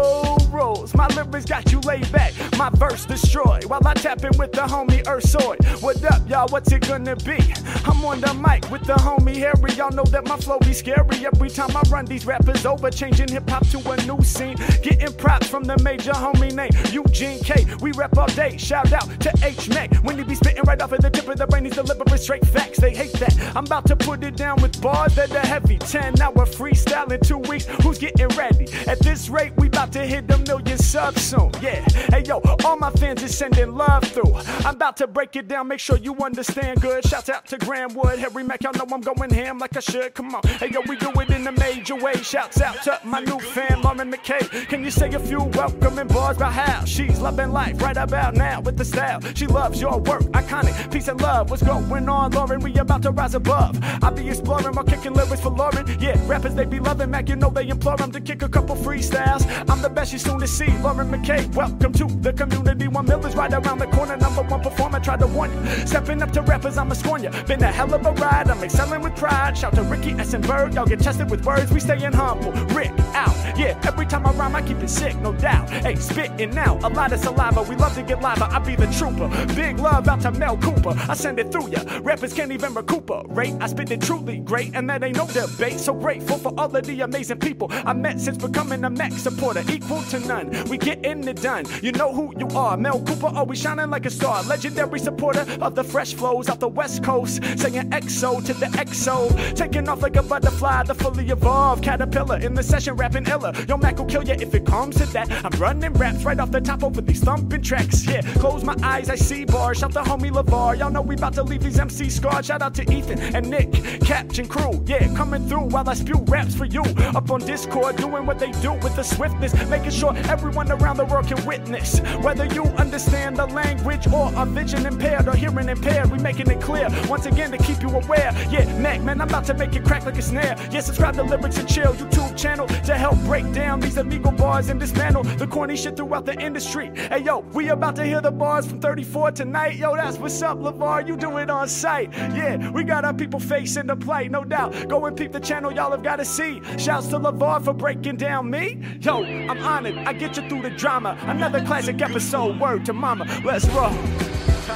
[0.98, 2.34] My lyrics got you laid back.
[2.58, 5.84] My verse destroyed while I tap in with the homie Ursoid.
[5.84, 6.48] What up, y'all?
[6.50, 7.38] What's it gonna be?
[7.86, 9.74] I'm on the mic with the homie Harry.
[9.74, 13.28] Y'all know that my flow be scary every time I run these rappers over, changing
[13.28, 14.56] hip hop to a new scene.
[14.82, 17.68] Getting props from the major homie name Eugene K.
[17.80, 18.58] We rap all day.
[18.58, 21.38] Shout out to H Mac when he be spitting right off of the tip of
[21.38, 21.66] the brain.
[21.66, 22.80] He's delivering straight facts.
[22.80, 23.38] They hate that.
[23.56, 25.78] I'm about to put it down with bars that are heavy.
[25.78, 27.66] 10 hour freestyle in two weeks.
[27.84, 28.66] Who's getting ready?
[28.88, 31.52] At this rate, we about to hit a million subs soon.
[31.62, 31.84] Yeah.
[32.10, 34.34] Hey yo, all my fans is sending love through.
[34.66, 35.68] I'm about to break it down.
[35.68, 37.06] Make sure you understand good.
[37.06, 38.64] Shouts out to Grandwood, Harry Mack.
[38.64, 40.14] Y'all know I'm going ham like I should.
[40.14, 40.42] Come on.
[40.44, 42.16] Hey yo, we do it in a major way.
[42.16, 44.68] Shouts out to my new fan, Lauren McKay.
[44.70, 48.62] Can you say a few welcoming bars about how she's loving life right about now
[48.62, 49.20] with the style?
[49.36, 50.90] She loves your work, iconic.
[50.90, 51.50] Peace and love.
[51.50, 52.62] What's going on, Lauren?
[52.62, 53.78] We about to rise above.
[54.02, 55.86] I be exploring while kicking lyrics for Lauren.
[56.00, 57.28] Yeah, rappers they be loving Mac.
[57.28, 59.44] You know they implore him to kick a couple freestyles.
[59.70, 60.77] I'm the best you soon to see.
[60.82, 62.88] Lauren McKay, welcome to the community.
[62.88, 64.16] One mill is right around the corner.
[64.18, 65.66] Number one performer, try to warn you.
[65.88, 67.30] Stepping up to rappers, I'ma scorn you.
[67.46, 68.50] Been a hell of a ride.
[68.50, 69.58] I'm excelling with pride.
[69.58, 70.76] Shout to Ricky Essenberg.
[70.76, 71.72] Y'all get chested with words.
[71.72, 72.52] We staying humble.
[72.76, 73.36] Rick out.
[73.58, 75.70] Yeah, every time I rhyme, I keep it sick, no doubt.
[75.70, 77.64] Hey, spitting out a lot of saliva.
[77.64, 78.42] We love to get live.
[78.42, 79.30] I be the trooper.
[79.56, 80.94] Big love out to Mel Cooper.
[81.10, 81.80] I send it through ya.
[82.02, 83.56] Rappers can't even recuperate.
[83.60, 85.80] I spit it truly great, and that ain't no debate.
[85.80, 89.64] So grateful for all of the amazing people I met since becoming a Mac supporter.
[89.70, 90.52] Equal to none.
[90.70, 91.66] We getting it done.
[91.82, 92.78] You know who you are.
[92.78, 94.44] Mel Cooper always shining like a star.
[94.44, 97.44] Legendary supporter of the fresh flows off the West Coast.
[97.58, 99.56] Saying XO to the EXO.
[99.56, 102.40] Taking off like a butterfly, the fully evolved caterpillar.
[102.40, 103.54] In the session, rapping iller.
[103.68, 105.32] Yo, Mac will kill ya if it comes to that.
[105.46, 108.06] I'm running raps right off the top over these thumping tracks.
[108.06, 109.80] Yeah, close my eyes, I see bars.
[109.80, 110.80] Shout the homie LeVar.
[110.80, 112.46] Y'all know we about to leave these MC scarred.
[112.46, 114.84] Shout out to Ethan and Nick, Captain Crew.
[114.86, 116.84] Yeah, coming through while I spew raps for you.
[117.16, 119.54] Up on Discord, doing what they do with the swiftness.
[119.70, 120.14] Making sure
[120.48, 122.00] everyone around the world can witness.
[122.22, 126.62] Whether you understand the language or are vision impaired or hearing impaired, we making it
[126.62, 126.88] clear.
[127.10, 128.32] Once again to keep you aware.
[128.50, 130.56] Yeah, Mac, man, I'm about to make it crack like a snare.
[130.72, 134.70] Yeah, subscribe to Lyrics and Chill YouTube channel to help break down these illegal bars
[134.70, 136.92] and dismantle the corny shit throughout the industry.
[136.96, 139.76] Hey yo, we about to hear the bars from 34 tonight.
[139.76, 141.06] Yo, that's what's up, LeVar.
[141.10, 142.14] You do it on site.
[142.14, 144.88] Yeah, we got our people facing the plight, no doubt.
[144.88, 146.62] Go and peep the channel, y'all have got to see.
[146.78, 148.82] Shouts to LeVar for breaking down me.
[149.02, 149.98] Yo, I'm honored.
[149.98, 151.18] I get through the drama.
[151.24, 152.60] Another classic episode.
[152.60, 153.26] Word to mama.
[153.44, 153.92] Let's roll.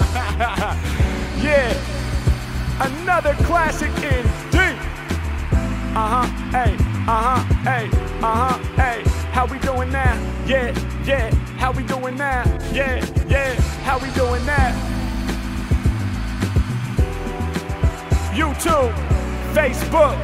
[1.42, 1.74] yeah,
[2.80, 4.78] another classic in indeed.
[5.94, 6.74] Uh huh, hey,
[7.08, 7.90] uh huh, hey,
[8.22, 9.02] uh huh, hey.
[9.32, 10.14] How we doing now?
[10.46, 11.34] Yeah, yeah.
[11.58, 12.44] How we doing now?
[12.72, 13.54] Yeah, yeah.
[13.84, 14.72] How we doing now?
[18.34, 18.94] YouTube,
[19.54, 20.18] Facebook.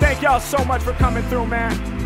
[0.00, 1.97] Thank y'all so much for coming through, man.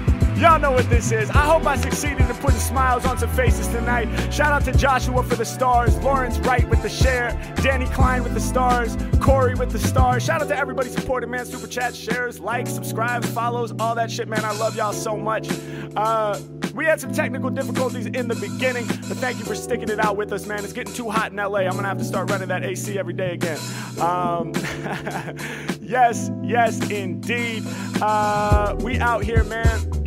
[0.43, 1.31] Y'all know what this is.
[1.31, 4.09] I hope I succeeded in putting smiles on some faces tonight.
[4.35, 7.31] Shout out to Joshua for the stars, Lawrence Wright with the share,
[7.63, 10.25] Danny Klein with the stars, Corey with the stars.
[10.25, 11.47] Shout out to everybody supporting, man.
[11.47, 14.45] Super chats, shares, likes, subscribes, follows, all that shit, man.
[14.45, 15.49] I love y'all so much.
[15.95, 16.41] Uh,
[16.75, 20.17] we had some technical difficulties in the beginning, but thank you for sticking it out
[20.17, 20.65] with us, man.
[20.65, 21.61] It's getting too hot in LA.
[21.61, 23.61] I'm gonna have to start running that AC every day again.
[24.01, 24.53] Um,
[25.81, 27.63] yes, yes, indeed.
[28.01, 30.02] Uh, we out here, man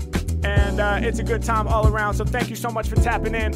[0.45, 2.13] and uh, it's a good time all around.
[2.13, 3.51] So thank you so much for tapping in.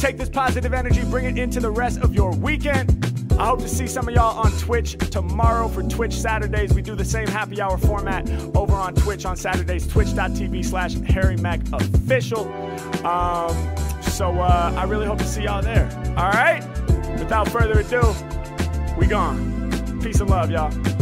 [0.00, 3.04] Take this positive energy, bring it into the rest of your weekend.
[3.38, 6.72] I hope to see some of y'all on Twitch tomorrow for Twitch Saturdays.
[6.74, 11.36] We do the same happy hour format over on Twitch on Saturdays, twitch.tv slash Harry
[11.36, 12.52] Mack official.
[13.06, 13.54] Um,
[14.02, 15.88] so uh, I really hope to see y'all there.
[16.16, 16.62] All right?
[17.18, 18.14] Without further ado,
[18.98, 20.00] we gone.
[20.02, 20.95] Peace and love, y'all.